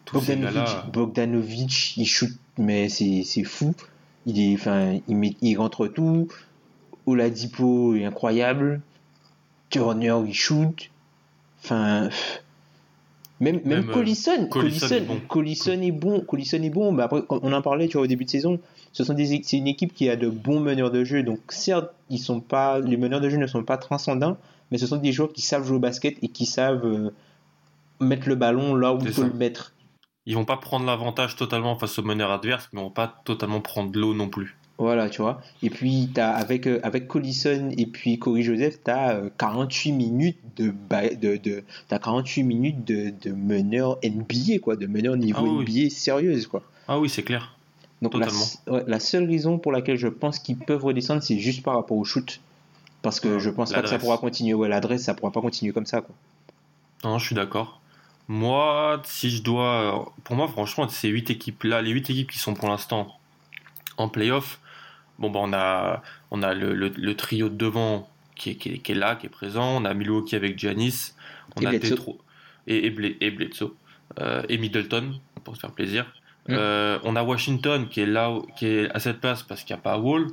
[0.06, 0.92] tous ces Bogdanovic.
[0.94, 3.76] Bogdanovic, il shoot, mais c'est c'est fou.
[4.26, 6.30] Il est, enfin, il, met, il rentre tout.
[7.06, 8.82] Oladipo est incroyable.
[9.70, 10.90] Turner, il shoot.
[11.64, 12.10] Enfin,
[13.40, 15.20] même même, Même, euh, Collison, Collison Collison, est bon.
[15.28, 16.20] Collison est bon.
[16.22, 16.92] Collison est bon.
[16.92, 18.60] Mais après, on en parlait, tu vois, au début de saison.
[18.94, 21.22] Ce sont des, c'est une équipe qui a de bons meneurs de jeu.
[21.22, 24.38] Donc certes, ils sont pas, les meneurs de jeu ne sont pas transcendants,
[24.72, 27.12] mais ce sont des joueurs qui savent jouer au basket et qui savent euh,
[28.00, 29.28] mettre le ballon là où il faut ça.
[29.28, 29.74] le mettre.
[30.26, 33.60] Ils vont pas prendre l'avantage totalement face au meneur adverse, mais ils vont pas totalement
[33.60, 34.56] prendre l'eau non plus.
[34.78, 35.42] Voilà, tu vois.
[35.64, 40.38] Et puis, t'as, avec, euh, avec Collison et puis Corey Joseph, tu as 48 minutes
[40.58, 45.40] de, ba- de, de, t'as 48 minutes de, de meneur NBA, quoi, de meneur niveau
[45.48, 45.64] Ah oui.
[45.66, 46.62] NBA sérieuse, quoi.
[46.90, 47.56] Ah oui, c'est clair.
[48.02, 48.46] Donc, la, Totalement.
[48.68, 51.96] ouais, la seule raison pour laquelle je pense qu'ils peuvent redescendre, c'est juste par rapport
[51.98, 52.42] au shoot.
[53.02, 54.54] Parce que Ah, je pense pas que ça pourra continuer.
[54.56, 56.14] Ouais, l'adresse, ça pourra pas continuer comme ça, quoi.
[57.06, 57.80] Non, je suis d'accord.
[58.28, 60.12] Moi, si je dois.
[60.26, 63.08] Pour moi, franchement, ces 8 équipes-là, les 8 équipes qui sont pour l'instant
[63.98, 64.60] en playoff,
[65.20, 66.02] bon, bah, on a,
[66.32, 69.16] on a le, le- le trio de devant qui est, qui, est, qui est là,
[69.16, 69.78] qui est présent.
[69.82, 71.14] On a Milwaukee avec Giannis.
[71.56, 71.72] On Et a.
[71.80, 72.18] Détroit-
[72.68, 73.74] Et, et, Bledsoe.
[74.20, 76.06] Euh, et Middleton, pour se faire plaisir.
[76.48, 76.54] Mm.
[76.54, 79.80] Euh, on a Washington qui est là, qui est à cette place parce qu'il n'y
[79.80, 80.28] a pas Wall.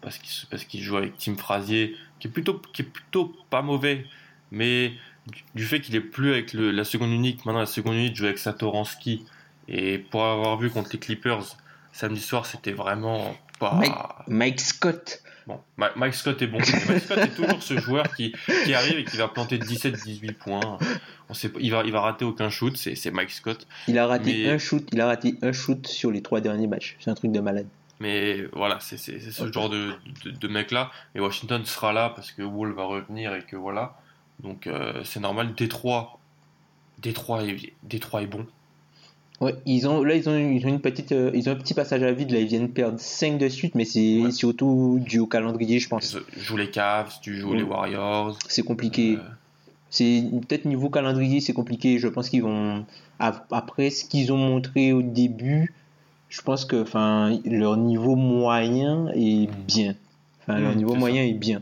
[0.00, 3.60] Parce qu'il parce qu'il joue avec Tim Frazier, qui est plutôt, qui est plutôt pas
[3.60, 4.06] mauvais.
[4.50, 4.92] Mais
[5.26, 8.16] du- du fait qu'il est plus avec le- la seconde unique, maintenant la seconde unique
[8.16, 9.24] joue avec Satoransky.
[9.68, 11.44] Et pour avoir vu contre les Clippers
[11.92, 13.74] samedi soir, c'était vraiment pas.
[13.76, 13.92] Mike,
[14.26, 15.22] Mike Scott.
[15.46, 15.60] Bon,
[15.96, 16.58] Mike Scott est bon.
[16.58, 18.34] Mike Scott est toujours ce joueur qui,
[18.64, 20.78] qui arrive et qui va planter 17-18 points.
[21.28, 23.66] On sait, pas- il, va, il va rater aucun shoot, c'est c'est Mike Scott.
[23.88, 24.86] Il a raté Mais- un shoot.
[24.92, 26.96] Il a raté un shoot sur les trois derniers matchs.
[27.00, 27.66] C'est un truc de malade.
[28.00, 29.92] Mais voilà, c'est c'est- c'est ce genre de,
[30.24, 30.90] de, de mec-là.
[31.14, 33.96] Et Washington sera là parce que Wall va revenir et que voilà.
[34.42, 35.54] Donc euh, c'est normal.
[35.54, 36.18] Détroit,
[36.98, 38.46] Détroit est, Détroit est bon.
[39.40, 41.72] Ouais, ils ont, là, ils ont, ils ont une petite, euh, ils ont un petit
[41.72, 42.30] passage à vide.
[42.30, 44.30] Là, ils viennent perdre 5 de suite, mais c'est Ouais.
[44.32, 46.14] surtout dû au calendrier, je pense.
[46.32, 47.56] Tu joues les Cavs, tu joues Ouais.
[47.58, 48.38] les Warriors.
[48.48, 49.16] C'est compliqué.
[49.16, 49.22] Euh,
[49.92, 51.98] C'est peut-être niveau calendrier, c'est compliqué.
[51.98, 52.84] Je pense qu'ils vont
[53.18, 55.72] ap- après ce qu'ils ont montré au début,
[56.28, 59.94] je pense que, enfin, leur niveau moyen est bien.
[60.42, 61.60] Enfin, leur Mm, niveau moyen est bien.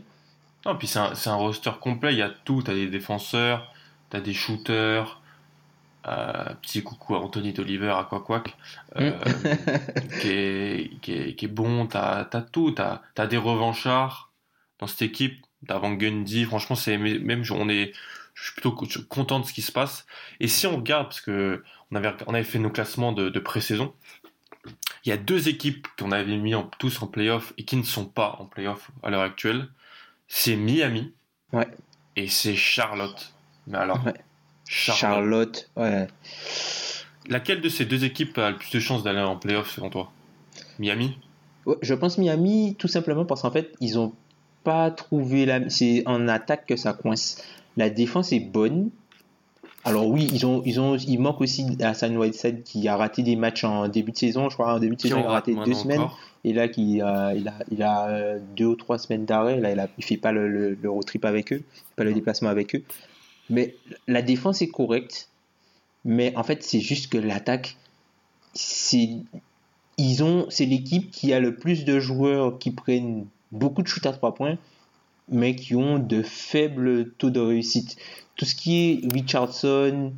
[0.65, 2.61] Non, puis c'est un, un roster complet, il y a tout.
[2.61, 3.73] T'as des défenseurs,
[4.11, 5.18] t'as des shooters.
[6.07, 8.55] Euh, petit coucou à Anthony Toliver à Quack
[8.97, 9.11] euh,
[10.21, 11.87] qui, est, qui, est, qui est bon.
[11.87, 12.71] T'as as tout.
[12.71, 14.31] T'as as des revanchards
[14.79, 15.45] dans cette équipe.
[15.67, 16.45] T'as Van Gundy.
[16.45, 17.91] Franchement, c'est même on est.
[18.33, 20.05] Je suis plutôt co- content de ce qui se passe.
[20.39, 23.39] Et si on regarde, parce que on avait, on avait fait nos classements de, de
[23.39, 23.93] pré-saison,
[25.03, 27.83] il y a deux équipes qu'on avait mis en, tous en playoff et qui ne
[27.83, 29.67] sont pas en playoff à l'heure actuelle.
[30.27, 31.13] C'est Miami
[31.51, 31.67] Ouais.
[32.15, 33.33] et c'est Charlotte.
[33.67, 34.13] Mais alors, Ouais.
[34.71, 34.99] Charlotte.
[34.99, 36.07] Charlotte, ouais.
[37.27, 40.11] Laquelle de ces deux équipes a le plus de chances d'aller en playoff selon toi?
[40.77, 41.17] Miami?
[41.65, 44.13] Ouais, je pense Miami tout simplement parce qu'en fait ils ont
[44.63, 47.43] pas trouvé la c'est en attaque que ça coince.
[47.77, 48.91] La défense est bonne.
[49.85, 53.35] Alors oui ils ont ils ont il manque aussi Hassan Whiteside qui a raté des
[53.35, 55.55] matchs en début de saison je crois en début de Qui saison il a raté
[55.65, 56.01] deux semaines.
[56.01, 56.19] encore.
[56.43, 59.59] Et là qui euh, il a il a euh, deux ou trois semaines d'arrêt.
[59.59, 61.63] Là il a il fait pas le, le, le road trip avec eux
[61.95, 62.83] pas le déplacement avec eux
[63.49, 63.75] mais
[64.07, 65.29] la défense est correcte
[66.05, 67.77] mais en fait c'est juste que l'attaque
[68.53, 69.09] c'est
[69.97, 74.05] ils ont c'est l'équipe qui a le plus de joueurs qui prennent beaucoup de shoots
[74.05, 74.57] à trois points
[75.27, 77.97] mais qui ont de faibles taux de réussite.
[78.35, 80.13] Tout ce qui est Richardson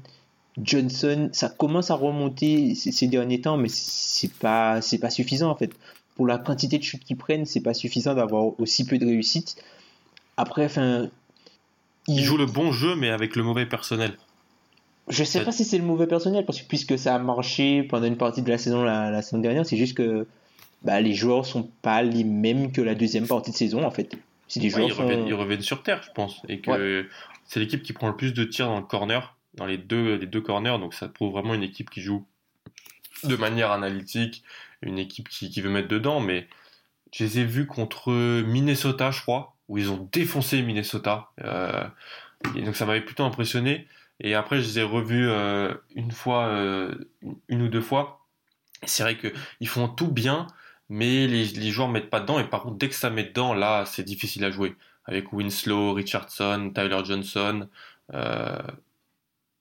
[0.62, 5.56] Johnson ça commence à remonter ces derniers temps mais c'est pas c'est pas suffisant en
[5.56, 5.72] fait.
[6.16, 9.56] Pour la quantité de shoots qu'ils prennent c'est pas suffisant d'avoir aussi peu de réussite.
[10.38, 11.10] Après enfin
[12.20, 14.18] Ils jouent le bon jeu, mais avec le mauvais personnel.
[15.10, 18.06] je sais pas si c'est le mauvais personnel parce que puisque ça a marché pendant
[18.06, 20.28] une partie de la saison la, la saison dernière, c'est juste que
[20.84, 24.16] bah, les joueurs sont pas les mêmes que la deuxième partie de saison en fait.
[24.48, 26.42] Si les Ouais, joueurs ils, sont reviennent, ils reviennent sur terre, je pense.
[26.50, 27.08] Et que
[27.46, 30.28] c'est l'équipe qui prend le plus de tirs dans le corner, dans les deux, les
[30.28, 30.78] deux corners.
[30.80, 32.26] Donc ça prouve vraiment une équipe qui joue
[33.24, 34.44] de manière analytique,
[34.82, 36.20] une équipe qui, qui veut mettre dedans.
[36.20, 36.48] Mais
[37.14, 41.30] je les ai vus contre Minnesota, je crois, où ils ont défoncé Minnesota.
[41.46, 41.88] Euh,
[42.56, 43.88] donc ça m'avait plutôt impressionné.
[44.20, 46.94] Et après, je les ai revus euh, une fois, euh,
[47.48, 48.28] une ou deux fois.
[48.84, 50.48] C'est vrai qu'ils font tout bien,
[50.90, 52.38] mais les, joueurs mettent pas dedans.
[52.38, 54.76] Et par contre, dès que ça met dedans, là, c'est difficile à jouer.
[55.06, 57.70] Avec Winslow, Richardson, Tyler Johnson.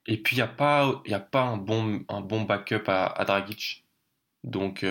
[0.07, 3.25] et puis, il n'y a pas, a pas un, bon, un bon backup à, à
[3.25, 3.85] Dragic.
[4.43, 4.85] Donc,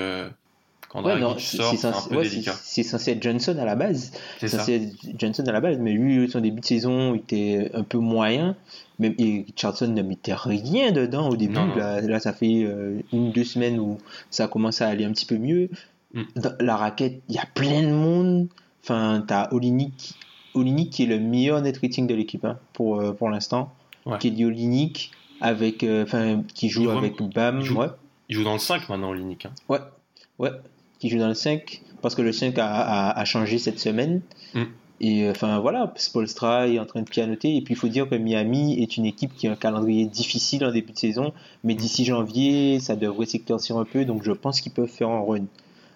[0.90, 2.56] quand Ouais, non, c'est sort, c'est un censé, peu ouais, c'est- délicat.
[2.62, 4.12] c'est censé être Johnson à la base.
[4.40, 7.72] C'est censé être Johnson à la base, mais lui, son début de saison, il était
[7.74, 8.56] un peu moyen.
[9.00, 11.54] Même et Richardson ne mettait rien dedans au début.
[11.54, 11.76] Non, non.
[11.76, 13.98] Là, là, ça fait euh, une ou deux semaines où
[14.30, 15.70] ça commence à aller un petit peu mieux.
[16.14, 16.24] Mm.
[16.36, 18.48] Dans la raquette, il y a plein de monde.
[18.84, 20.16] Enfin, t'as Olinik,
[20.56, 23.72] Olinik qui est le meilleur net rating de l'équipe hein, pour, euh, pour l'instant.
[24.06, 24.18] Ouais.
[24.18, 26.06] Kelly Olinik avec, euh,
[26.56, 27.60] qui joue Il avec Bam.
[27.60, 27.88] il joue- Ouais.
[28.28, 29.46] Il joue dans le 5 maintenant, Olinik.
[29.46, 29.52] hein.
[29.70, 29.80] Ouais,
[30.40, 30.52] ouais,
[31.00, 34.22] qui joue dans le 5, parce que le 5 a, a- a changé cette semaine.
[34.54, 34.64] Mm.
[35.02, 37.56] Et euh, enfin voilà, Spolstra est en train de pianoter.
[37.56, 40.66] Et puis il faut dire que Miami est une équipe qui a un calendrier difficile
[40.66, 41.34] en début de saison,
[41.64, 45.22] mais d'ici janvier, ça devrait s'éclaircir un peu, donc je pense qu'ils peuvent faire un
[45.22, 45.45] run.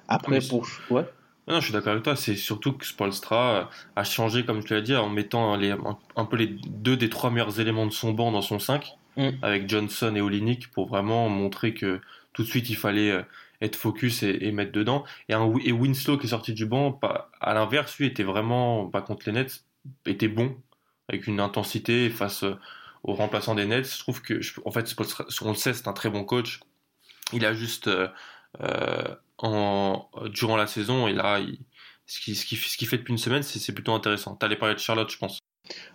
[0.08, 0.66] Après, Oui, pour.
[0.90, 1.06] Ouais,
[1.50, 2.16] Non, je suis d'accord avec toi.
[2.16, 5.98] C'est surtout que Spolstra a changé, comme je te l'ai dit, en mettant les, un,
[6.16, 9.30] un peu les deux des trois meilleurs éléments de son banc dans son 5, Mm.
[9.44, 12.02] avec Johnson et Olinik, pour vraiment montrer que
[12.34, 13.22] tout de suite il fallait euh,
[13.64, 15.04] être focus et, et mettre dedans.
[15.30, 18.88] Et, un, et Winslow qui est sorti du banc, pas- à l'inverse, lui était vraiment,
[18.88, 19.64] pas contre les Nets,
[20.06, 20.56] était bon,
[21.08, 22.56] avec une intensité face euh,
[23.04, 23.92] aux remplaçants des Nets.
[23.92, 24.94] Je trouve que, en fait,
[25.42, 26.60] on le sait, c'est un très bon coach.
[27.32, 28.08] Il a juste, euh,
[28.62, 31.40] euh, en, durant la saison, et là,
[32.06, 34.36] ce qu'il ce qui, ce qu'il fait depuis une semaine, c'est plutôt intéressant.
[34.36, 35.40] T'allais parler de Charlotte, je pense.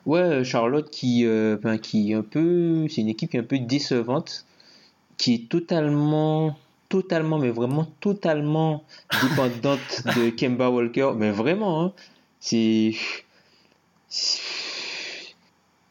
[0.07, 1.27] ouais Charlotte qui,
[1.83, 2.87] qui est un peu.
[2.89, 4.47] C'est une équipe qui est un peu décevante,
[5.19, 6.59] qui est totalement.
[6.89, 8.85] Totalement, mais vraiment totalement
[9.23, 11.13] dépendante de Kemba Walker.
[11.17, 11.93] Mais vraiment, hein,
[12.41, 12.95] c'est.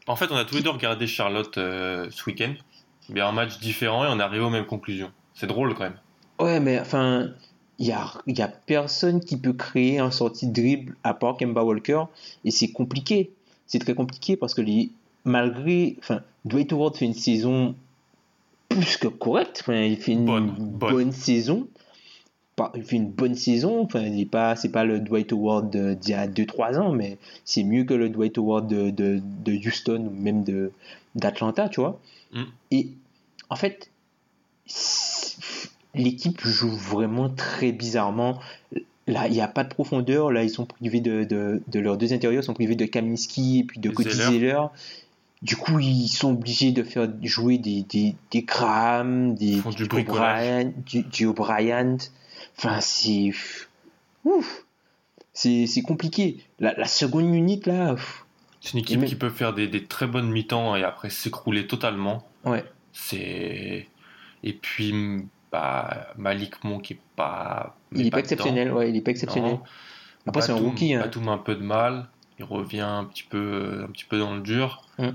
[0.08, 2.54] En fait, on a tous les deux regardé Charlotte euh, ce week-end,
[3.10, 5.12] mais un match différent et on est arrivé aux mêmes conclusions.
[5.36, 6.00] C'est drôle quand même.
[6.40, 7.30] Ouais, mais enfin,
[7.78, 11.38] il y a, y a personne qui peut créer un sortie de dribble à part
[11.38, 12.04] Kemba Walker,
[12.44, 13.32] et c'est compliqué.
[13.68, 14.90] C'est très compliqué parce que les,
[15.26, 17.76] malgré, enfin, Dwight Howard fait une saison
[18.70, 19.60] plus que correcte.
[19.62, 21.12] Enfin, il fait une Bonne, bonne, bonne.
[21.12, 21.68] saison.
[22.56, 23.82] Pas- Il fait une bonne saison.
[23.82, 27.18] Enfin, il est pas, c'est pas le Dwight Howard d'il y a 2-3 ans, mais
[27.46, 30.72] c'est mieux que le Dwight Howard de, de, de Houston ou même de
[31.16, 32.00] d'Atlanta, tu vois.
[32.34, 32.44] Mm.
[32.72, 32.90] Et
[33.50, 33.90] en fait,
[35.96, 38.40] l'équipe joue vraiment très bizarrement.
[39.08, 40.32] Là, il n'y a pas de profondeur.
[40.32, 43.60] Là, ils sont privés de, de, de leurs deux intérieurs, ils sont privés de Kaminski
[43.60, 44.62] et puis de Cody Zeller.
[45.44, 49.84] Du coup, ils sont obligés de faire jouer des, des, des Graham, des, du.
[49.84, 51.98] O'Brien, du, du O'Brien.
[52.58, 53.32] Enfin, c'est.
[54.26, 54.66] Ouf!
[55.34, 56.38] C'est c'est compliqué.
[56.60, 57.94] La, la seconde unité, là.
[57.94, 58.26] pff,
[58.62, 61.68] C'est une équipe Mais- qui peut faire des, des très bonnes mi-temps et après s'écrouler
[61.68, 62.28] totalement.
[62.44, 62.66] Ouais.
[62.92, 63.88] C'est
[64.44, 64.94] et puis
[65.52, 67.78] bah, Malik Monk qui est pas.
[67.94, 68.72] Il n'est pas exceptionnel.
[68.74, 69.52] Ouais, il est pas exceptionnel.
[69.52, 69.62] Non.
[70.26, 70.94] Après, c'est un Batum- rookie.
[70.96, 71.02] hein.
[71.02, 72.08] Batum a un peu de mal.
[72.40, 74.84] Il revient un petit peu, un petit peu dans le dur.
[75.00, 75.10] Mm.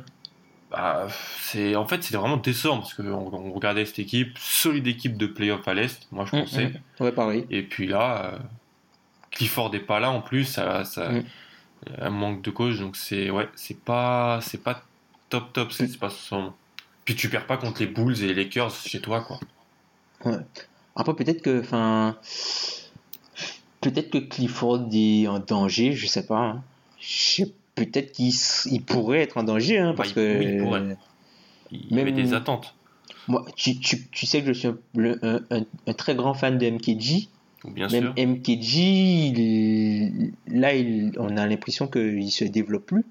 [0.70, 1.06] Bah,
[1.40, 5.26] c'est en fait c'était vraiment décevant parce qu'on on regardait cette équipe, solide équipe de
[5.26, 6.66] playoff à l'est, moi je Mm, pensais.
[6.68, 7.02] mm.
[7.04, 7.46] Ouais, pareil.
[7.50, 8.38] Et puis là, euh,
[9.30, 11.10] Clifford n'est pas là en plus, ça, ça
[11.98, 14.82] un manque de coach, donc c'est ouais, c'est pas c'est pas
[15.28, 16.52] top top, c'est pas son.
[17.04, 19.40] Puis tu perds pas contre les Bulls et les Lakers chez toi quoi.
[20.94, 22.16] Après, peut-être que, enfin,
[23.80, 26.38] peut-être que Clifford est en danger, je sais pas.
[26.38, 26.62] hein.
[27.74, 30.96] Peut-être qu'il pourrait être en danger, hein, parce il- que oui, il pourrait.
[31.70, 32.74] Il Même- avait des attentes.
[33.28, 34.76] moi, tu, tu, tu sais que je suis un,
[35.22, 37.28] un- un- un très grand fan de MKG.
[37.64, 38.14] Bien Même sûr.
[38.16, 38.78] MKG,
[39.28, 43.04] il- là, il- on a l'impression qu'il se développe plus.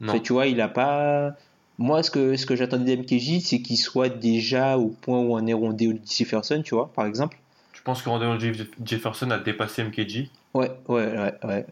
[0.00, 0.18] Non.
[0.20, 1.34] Tu vois, il a pas.
[1.78, 5.46] Moi, ce que, ce que j'attendais d'MKJ, c'est qu'il soit déjà au point où on
[5.46, 7.38] est rondé au Jefferson, tu vois, par exemple.
[7.72, 11.66] Tu penses que Jeff- Jefferson a dépassé MKG Ouais, ouais, ouais, ouais.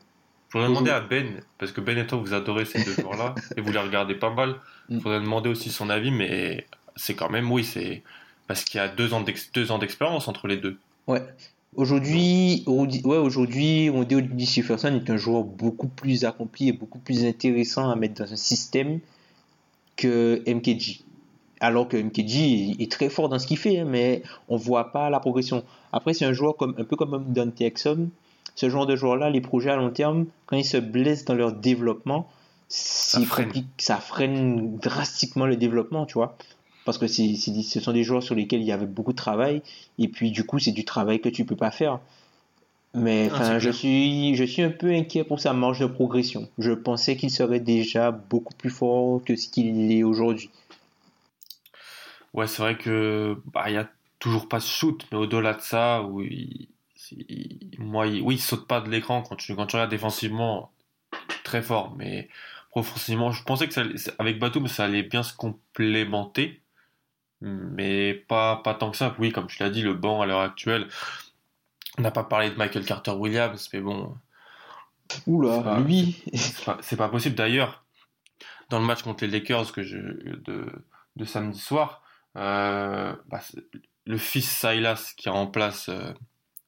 [0.55, 3.61] Faudrait demander à Ben, parce que Ben et toi vous adorez ces deux joueurs-là, et
[3.61, 4.55] vous les regardez pas mal.
[4.88, 5.00] Mm.
[5.00, 8.02] Faudrait demander aussi son avis, mais c'est quand même, oui, c'est.
[8.46, 10.76] Parce qu'il y a deux ans d'ex- deux ans d'expérience entre les deux.
[11.07, 11.22] Ouais.
[11.76, 17.24] Aujourd'hui, Rudy- ouais, aujourd'hui, Odie Jefferson est un joueur beaucoup plus accompli et beaucoup plus
[17.24, 19.00] intéressant à mettre dans un système
[19.96, 21.00] que MKG.
[21.61, 24.92] Alors que MKG est, est très fort dans ce qu'il fait, hein, mais on voit
[24.92, 25.64] pas la progression.
[25.92, 28.11] Après, c'est un joueur comme, un peu comme Dante Exum.
[28.55, 31.52] Ce genre de joueur-là, les projets à long terme, quand ils se blessent dans leur
[31.52, 32.28] développement,
[33.24, 33.52] freine.
[33.78, 36.36] ça freine drastiquement le développement, tu vois.
[36.84, 39.12] Parce que c'est, c'est des- ce sont des joueurs sur lesquels il y avait beaucoup
[39.12, 39.62] de travail,
[39.98, 42.00] et puis du coup, c'est du travail que tu peux pas faire.
[42.94, 46.48] Mais Ah, je suis, je suis un peu inquiet pour sa marge de progression.
[46.59, 50.50] Je pensais qu'il serait déjà beaucoup plus fort que ce qu'il est aujourd'hui.
[52.32, 53.88] Ouais, c'est vrai que bah, y a
[54.18, 56.68] toujours pas de shoot, mais au-delà de ça, où il,
[57.12, 60.72] il- moi, il, oui, il saute pas de l'écran quand tu, quand tu regardes défensivement,
[61.44, 62.28] très fort, mais
[62.72, 63.82] offensivement, je pensais que ça,
[64.18, 66.62] avec Batum, ça allait bien se complémenter,
[67.40, 69.14] mais pas, pas tant que ça.
[69.18, 70.88] Oui, comme tu l'as dit, le banc à l'heure actuelle,
[71.98, 74.16] on n'a pas parlé de Michael Carter Williams, mais bon,
[75.26, 76.22] Oula, lui.
[76.80, 77.34] c'est pas, possible.
[77.34, 77.84] D'ailleurs,
[78.70, 80.66] dans le match contre les Lakers que je, de,
[81.16, 82.02] de samedi soir,
[82.36, 83.40] euh, bah,
[84.07, 86.12] le fils Silas qui remplace euh,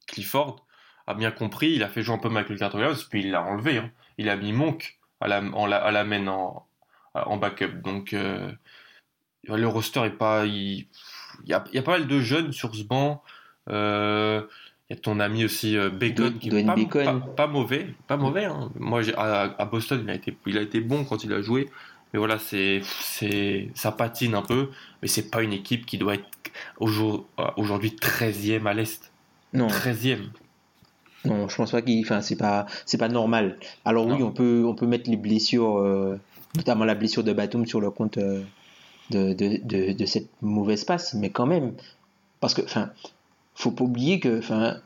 [0.07, 0.65] Clifford
[1.05, 3.43] a bien compris, il a fait jouer un peu Michael Carter Williams, puis il l'a
[3.43, 3.77] enlevé.
[3.77, 3.91] hein.
[4.17, 6.65] Il a mis Monk à la, en la, à la main en,
[7.13, 7.81] en backup.
[7.83, 8.51] Donc euh,
[9.47, 10.45] le roster est pas.
[10.45, 10.87] Il,
[11.43, 13.23] il y, a, il y a pas mal de jeunes sur ce banc.
[13.69, 14.41] Euh,
[14.89, 17.21] il y a ton ami aussi euh, Bacon qui est pas, Bacon.
[17.21, 18.45] pas- pas mauvais, pas mauvais.
[18.45, 18.71] hein.
[18.75, 21.69] Moi, à, à Boston, il a été, il a été bon quand il a joué.
[22.13, 24.69] Mais voilà, c'est, c'est, ça patine un peu.
[25.01, 26.25] Mais c'est pas une équipe qui doit être
[26.81, 27.17] euh,
[27.57, 29.06] aujourd'hui 13e à l'est.
[29.53, 30.29] Non, 13e.
[31.25, 32.01] non, je pense pas qu'il.
[32.03, 33.57] Enfin, c'est pas, c'est pas normal.
[33.85, 36.19] Alors oui, on peut, on peut mettre les blessures, euh,
[36.55, 38.43] notamment la blessure de Batum sur le compte euh,
[39.09, 41.73] de, de, de, de cette mauvaise passe, mais quand même,
[42.39, 42.91] parce que, enfin,
[43.55, 44.77] faut pas oublier que, enfin,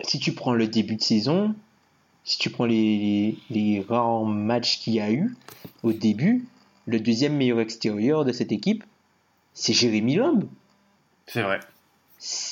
[0.00, 1.54] si tu prends le début de saison,
[2.24, 5.34] si tu prends les, les, les rares matchs qu'il y a eu
[5.82, 6.46] au début,
[6.86, 8.84] le deuxième meilleur extérieur de cette équipe,
[9.54, 10.44] c'est Jérémy Lamb.
[11.26, 11.60] C'est vrai.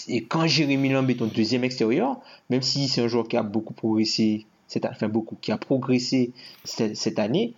[0.08, 2.16] Et quand Jérémy Lamb est ton deuxième extérieur,
[2.50, 6.32] même si c'est un joueur qui a beaucoup progressé, cette, enfin beaucoup, qui a progressé
[6.64, 7.52] cette, cette année,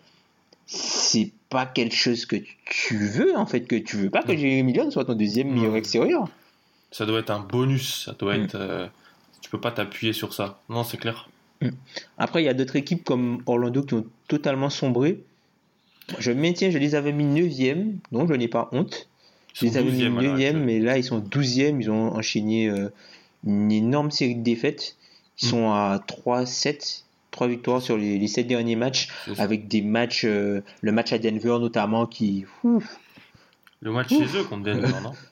[0.66, 4.72] c'est pas quelque chose que tu veux en fait, que tu veux pas que Jérémy
[4.72, 6.28] Lamb soit ton deuxième meilleur extérieur.
[6.92, 8.04] Ça doit être un bonus.
[8.06, 8.42] Ça doit Mm.
[8.42, 8.54] être.
[8.56, 8.86] euh,
[9.40, 10.60] tu peux pas t'appuyer sur ça.
[10.68, 11.28] Non, c'est clair.
[12.18, 15.20] Après, il y a d'autres équipes comme Orlando qui ont totalement sombré.
[16.18, 19.08] Je maintiens, je les avais mis 9e, donc je n'ai pas honte.
[19.54, 20.56] Je Ils les sont avais mis 12e à l'heure 9e, actuelle.
[20.64, 22.88] mais là ils sont 12e, ils ont enchaîné euh,
[23.46, 24.96] une énorme série de défaites.
[25.42, 25.50] Ils Mm.
[25.50, 30.62] sont à 3-7, 3 victoires sur les, les 7 derniers matchs, avec des matchs, euh,
[30.82, 32.44] le match à Denver notamment qui.
[32.64, 32.98] ouf.
[33.80, 35.12] Le match chez eux contre Denver, non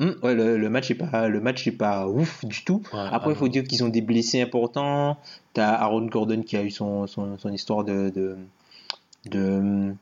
[0.00, 2.80] Hum, ouais, le, le match est pas, le match est pas ouf du tout.
[2.94, 5.18] Ouais, Après, il faut dire qu'ils ont des blessés importants.
[5.52, 8.08] T'as Aaron Gordon qui a eu son, son, son histoire de.
[8.08, 8.38] de,
[9.26, 9.94] de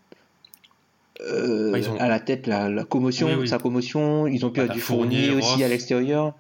[1.21, 3.49] euh, Ouais, ils ont- à la tête, la, la commotion, Oui, oui.
[3.49, 4.27] sa commotion.
[4.27, 5.63] Ils ont Bah, perdu t'as Fournier, aussi Ross.
[5.63, 6.35] à l'extérieur.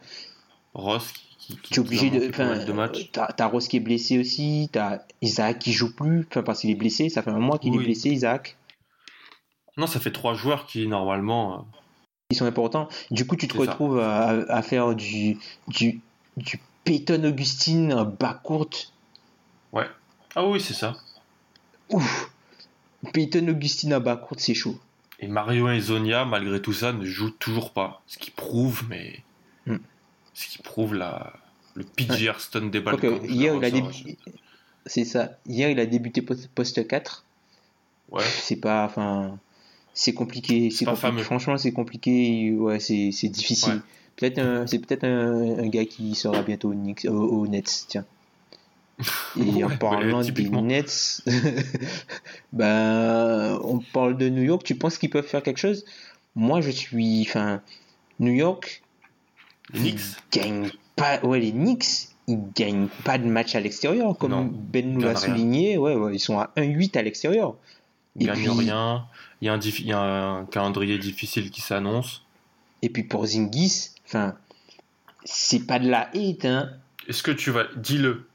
[0.74, 2.30] Ross qui, qui, qui Tu es obligé de.
[3.12, 4.68] t'as Ross qui est blessé aussi.
[4.72, 6.26] T'as Isaac qui joue plus.
[6.30, 7.08] Enfin, parce qu'il est blessé.
[7.08, 8.56] Ça fait un mois qu'il est blessé, Isaac.
[9.76, 11.54] Non, ça fait trois joueurs qui normalement.
[11.54, 11.62] euh,
[12.30, 12.88] Ils sont importants.
[13.10, 16.00] Du coup, tu te retrouves à, faire du, du,
[16.36, 18.92] du Peyton Augustine bas courte.
[19.72, 19.86] Ouais.
[20.34, 20.96] Ah oui, c'est ça.
[21.90, 22.30] Ouf!
[23.12, 24.78] Peyton Augustine en bas courte, c'est chaud.
[25.20, 28.02] Et Mario Ezonia, malgré tout ça, ne joue toujours pas.
[28.06, 29.20] Ce qui prouve, mais.
[29.66, 29.78] Hmm.
[30.34, 31.32] Ce qui prouve la...
[31.74, 33.26] le PG Hearthstone des Quoique, Balkans.
[33.28, 34.16] je hier, il a débuté.
[34.86, 35.32] C'est ça.
[35.46, 37.24] Hier, il a débuté poste, poste 4.
[38.10, 38.22] Ouais.
[38.24, 38.84] C'est pas.
[38.84, 39.38] Enfin.
[39.94, 40.70] C'est compliqué.
[40.70, 41.08] C'est pas compliqué.
[41.10, 41.22] fameux.
[41.24, 42.52] Franchement, c'est compliqué.
[42.52, 43.74] Ouais, c'est difficile.
[43.74, 43.80] Ouais.
[44.16, 47.86] Peut-être un- c'est peut-être un, un gars qui sera bientôt au, Knicks- au, au Nets.
[47.88, 48.04] Tiens.
[49.36, 50.48] Et en Ouais, parlant ouais, des.
[50.50, 51.22] Nets,
[52.52, 54.62] ben, on parle de New York.
[54.64, 55.84] Tu penses qu'ils peuvent faire quelque chose?
[56.34, 57.22] Moi, je suis.
[57.28, 57.60] Enfin,
[58.20, 58.82] New York,
[59.74, 60.00] Les Knicks
[60.34, 61.20] ils gagnent pas.
[61.24, 65.16] Ouais, les Knicks, ils gagnent pas de match à l'extérieur, comme Non, Ben nous l'a
[65.16, 65.76] souligné.
[65.78, 67.54] Ouais, ouais, ils sont à 1-8 à l'extérieur.
[68.16, 69.06] Ils gagnent puis- rien.
[69.40, 72.24] Il y, a un il y a un calendrier difficile qui s'annonce.
[72.82, 74.34] Et puis pour Zingis, enfin,
[75.24, 76.70] c'est pas de la hate, hein.
[77.08, 77.64] Est-ce que tu vas.
[77.76, 78.26] Dis-le.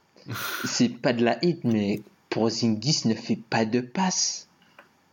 [0.64, 2.02] C'est pas de la hate, mais
[2.34, 4.48] pour Zingis ne fait pas de passe.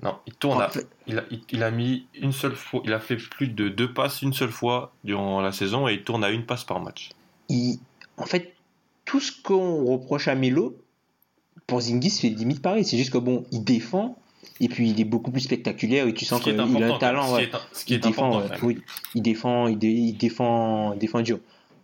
[0.03, 0.57] Non, il tourne.
[0.57, 2.81] En à- fait- il, a, il, il a mis une seule fois.
[2.87, 6.03] Il a fait plus de deux passes une seule fois durant la saison et il
[6.03, 7.11] tourne à une passe par match.
[7.51, 7.79] il-
[8.17, 8.55] en fait,
[9.05, 10.77] tout ce qu'on reproche à Melo,
[11.67, 12.85] pour Zingis, c'est limite pareil.
[12.87, 14.17] C'est juste que bon, il défend,
[14.61, 17.27] et puis il est beaucoup plus spectaculaire, et tu sens qu'il a un talent.
[17.37, 18.67] Ce qui est, ce qui il est défend, important.
[18.67, 18.83] ouais, oui,
[19.15, 21.39] il défend, il, dé- il défend, il défend dur.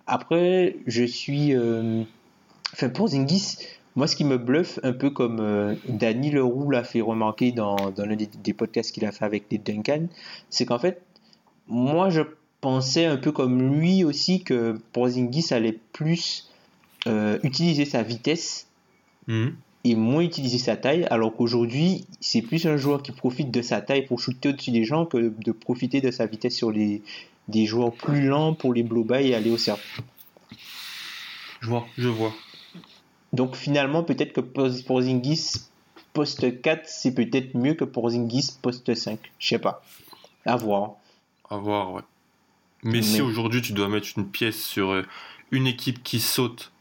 [0.07, 2.03] Après, je suis, euh,
[2.73, 3.57] enfin pour Zingis,
[3.97, 7.77] moi ce qui me bluffe un peu comme euh, Danny Leroux l'a fait remarquer dans,
[7.91, 10.07] dans l'un des, des podcasts qu'il a fait avec les Duncan,
[10.51, 11.03] c'est qu'en fait,
[11.67, 12.23] moi je
[12.61, 16.49] pensais un peu comme lui aussi que Porzingis allait plus
[17.07, 18.67] euh, utiliser sa vitesse
[19.29, 19.57] Mhm.
[19.83, 23.81] et moins utiliser sa taille, alors qu'aujourd'hui, c'est plus un joueur qui profite de sa
[23.81, 27.03] taille pour shooter au-dessus des gens que de profiter de sa vitesse sur les,
[27.49, 29.83] des joueurs plus lents pour les blow-by et aller au cercle.
[31.61, 32.33] Je vois, je vois.
[33.37, 35.63] Donc finalement, peut-être que Poz- Porzingis
[36.13, 39.19] poste 4, c'est peut-être mieux que Porzingis poste 5.
[39.39, 39.85] Je sais pas.
[40.45, 40.95] À voir.
[41.51, 42.03] À voir, ouais.
[42.83, 45.03] Mais, si aujourd'hui tu dois mettre une pièce sur euh,
[45.51, 46.73] une équipe qui saute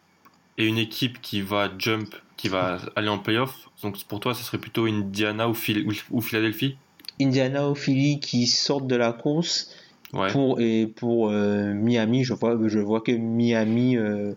[0.58, 4.44] et une équipe qui va jump, qui va aller en playoff, donc pour toi, ce
[4.44, 6.78] serait plutôt Indiana ou, Phil- ou- Philadelphie?
[7.20, 9.72] Indiana ou Philly qui sortent de la course
[10.14, 10.32] Ouais.
[10.32, 14.34] pour et pour euh, Miami, je vois je vois que Miami euh,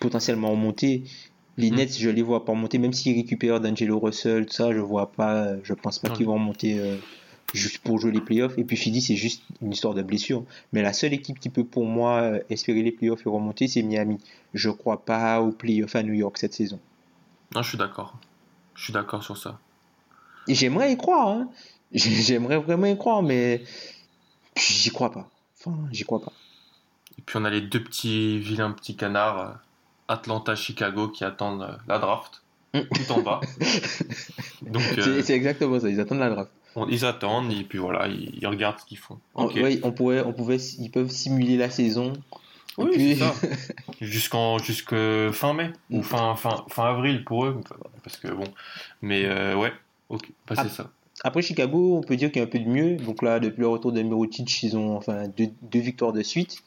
[0.00, 1.04] potentiellement remonter.
[1.56, 1.74] Les Mm.
[1.76, 5.10] Nets, je les vois pas remonter, même s'ils récupèrent d'Angelo Russell, tout ça, je vois
[5.12, 6.96] pas, je pense pas qu'ils vont remonter euh,
[7.54, 8.56] juste pour jouer les playoffs.
[8.56, 10.44] Et puis Philly, c'est juste une histoire de blessure.
[10.72, 13.82] Mais la seule équipe qui peut pour moi euh, espérer les playoffs et remonter, c'est
[13.82, 14.18] Miami.
[14.54, 16.78] Je crois pas aux playoffs à New York cette saison.
[17.54, 18.16] Non, je suis d'accord.
[18.74, 19.58] Je suis d'accord sur ça.
[20.48, 21.50] J'aimerais y croire, hein.
[21.92, 23.62] J'ai- J'aimerais vraiment y croire, mais
[24.56, 25.28] j'y crois pas.
[25.58, 26.32] Enfin, j'y crois pas.
[27.18, 29.58] Et puis on a les deux petits vilains petits canards,
[30.10, 32.42] euh, Atlanta, Chicago, qui attendent euh, la draft,
[32.72, 32.80] Mm.
[32.94, 33.40] tout en bas.
[34.62, 36.50] Donc euh, C'est exactement ça, ils attendent la draft.
[36.76, 39.18] on- ils attendent et puis voilà, ils, ils regardent ce qu'ils font.
[39.34, 39.54] On- Ok.
[39.56, 42.12] ouais, on pourrait, on pouvait, ils peuvent simuler la saison.
[42.78, 43.34] Oui, puis- c'est ça.
[44.00, 44.94] Jusqu'en jusque
[45.32, 47.60] fin mai ou fin fin fin avril pour eux,
[48.04, 48.44] parce que bon.
[49.02, 49.72] Mais euh, ouais,
[50.08, 50.90] ok, bah, c'est ça.
[51.24, 52.96] Après Chicago, on peut dire qu'il y a un peu de mieux.
[52.96, 56.62] Donc là, depuis le retour de Mirotic, ils ont enfin deux, deux victoires de suite.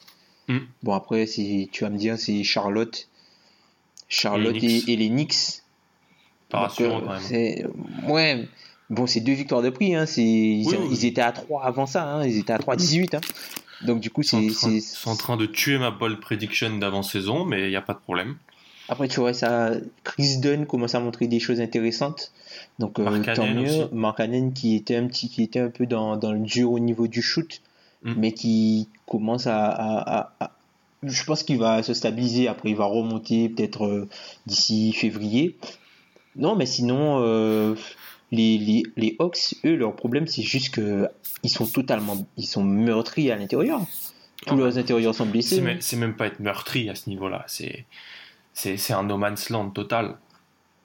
[0.48, 0.58] Mm.
[0.82, 3.08] Bon après, c'est, tu vas me dire, c'est Charlotte,
[4.08, 4.88] Charlotte Et les Knicks.
[4.88, 5.34] et, et les Knicks.
[6.48, 8.10] Pas rassurant euh, quand même.
[8.10, 8.48] ouais.
[8.90, 9.94] Bon, c'est deux victoires de prix.
[9.94, 10.04] Hein.
[10.16, 10.88] Ils, Oui, oui.
[10.92, 12.04] ils étaient à 3 avant ça.
[12.04, 12.24] Hein.
[12.26, 13.14] Ils étaient à 3 à 18.
[13.14, 13.20] Hein.
[13.86, 17.62] Donc du coup, c'est, ils sont en train de tuer ma ball prediction d'avant-saison, mais
[17.64, 18.36] il n'y a pas de problème.
[18.90, 19.70] Après, tu vois, ça,
[20.04, 22.30] Chris Dunn commence à montrer des choses intéressantes.
[22.78, 23.62] Donc, euh, tant mieux.
[23.62, 23.82] aussi.
[23.92, 26.78] Mark Cannon qui était un petit, qui était un peu dans, dans le dur au
[26.78, 27.62] niveau du shoot,
[28.02, 28.14] Mm.
[28.18, 30.50] mais qui commence à- à- à-
[31.06, 32.48] je pense qu'il va se stabiliser.
[32.48, 34.08] Après, il va remonter peut-être euh,
[34.46, 35.56] d'ici février.
[36.36, 37.74] Non, mais sinon, euh,
[38.32, 41.08] les, les, les Hawks, eux, leur problème, c'est juste que
[41.42, 43.80] ils sont totalement, ils sont meurtris à l'intérieur.
[44.46, 45.62] Tous leurs intérieurs sont blessés.
[45.80, 47.44] C'est même, pas être meurtri à ce niveau-là.
[47.46, 47.86] C'est
[48.52, 50.16] c'est c'est un no man's land total.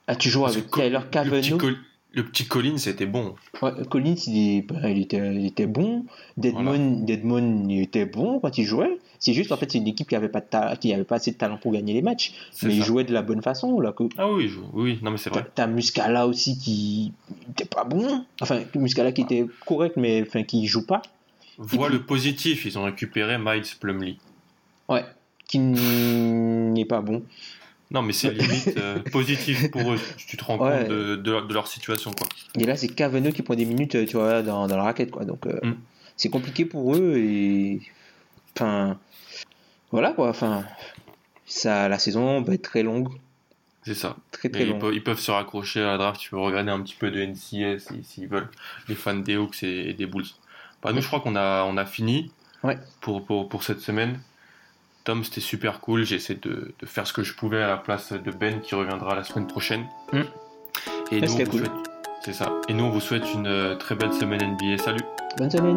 [0.06, 1.58] Ah, tu joues Parce avec Tyler le petit, Cavanaugh.
[1.58, 1.78] Col-
[2.12, 3.34] le petit Colin, c'était bon.
[3.62, 4.64] Ouais, Collins, il,
[4.98, 6.04] était, il était bon.
[6.36, 8.98] Deadmon, Deadmon, il était bon quand il jouait.
[9.18, 11.16] C'est juste, en fait, c'est une équipe qui avait pas, de ta- qui avait pas
[11.16, 12.32] assez de talent pour gagner les matchs.
[12.62, 13.78] Mais il jouait de la bonne façon.
[13.80, 15.44] Là, que, Ah oui, je- oui, non mais c'est vrai.
[15.54, 17.12] t'as Muscala aussi qui
[17.50, 18.24] était pas bon.
[18.40, 21.02] Enfin, Muscala qui était correct, mais enfin, qui joue pas.
[21.58, 24.16] Vois puis- le positif, ils ont récupéré Miles Plumlee.
[24.88, 25.04] Ouais.
[25.46, 27.22] Qui n'est pas bon.
[27.90, 29.98] Non mais c'est limite euh, positif pour eux.
[30.16, 30.80] Tu te rends Ouais.
[30.80, 32.28] compte de, de leur, de leur situation quoi.
[32.58, 35.24] Et là, c'est Cavanaugh qui prend des minutes, tu vois, dans, dans la raquette, quoi.
[35.24, 35.74] Donc, euh, Mm.
[36.16, 37.80] c'est compliqué pour eux et.
[38.56, 38.96] Enfin.
[39.90, 40.28] Voilà, quoi.
[40.28, 40.64] Enfin.
[41.46, 43.08] Ça, la saison va être très longue.
[43.84, 44.16] C'est ça.
[44.30, 46.20] Très, très ils, peuvent, ils peuvent se raccrocher à la draft.
[46.20, 48.48] Tu peux regarder un petit peu de NCS s'ils veulent.
[48.88, 50.26] Les fans des Hawks et, et des Bulls.
[50.82, 52.30] Bah, nous, je crois qu'on a, on a fini
[52.62, 52.78] Ouais.
[53.00, 54.20] pour, pour, pour cette semaine.
[55.04, 56.04] Tom, c'était super cool.
[56.04, 58.74] J'ai essayé de, de faire ce que je pouvais à la place de Ben qui
[58.74, 59.86] reviendra la semaine prochaine.
[60.12, 60.20] Mm.
[61.12, 61.60] Et nous, on c'était vous cool.
[61.60, 61.72] souhaite-
[62.22, 62.52] c'est ça.
[62.68, 64.76] Et nous, on vous souhaite une euh, très belle semaine NBA.
[64.78, 65.00] Salut.
[65.38, 65.76] Bonne semaine.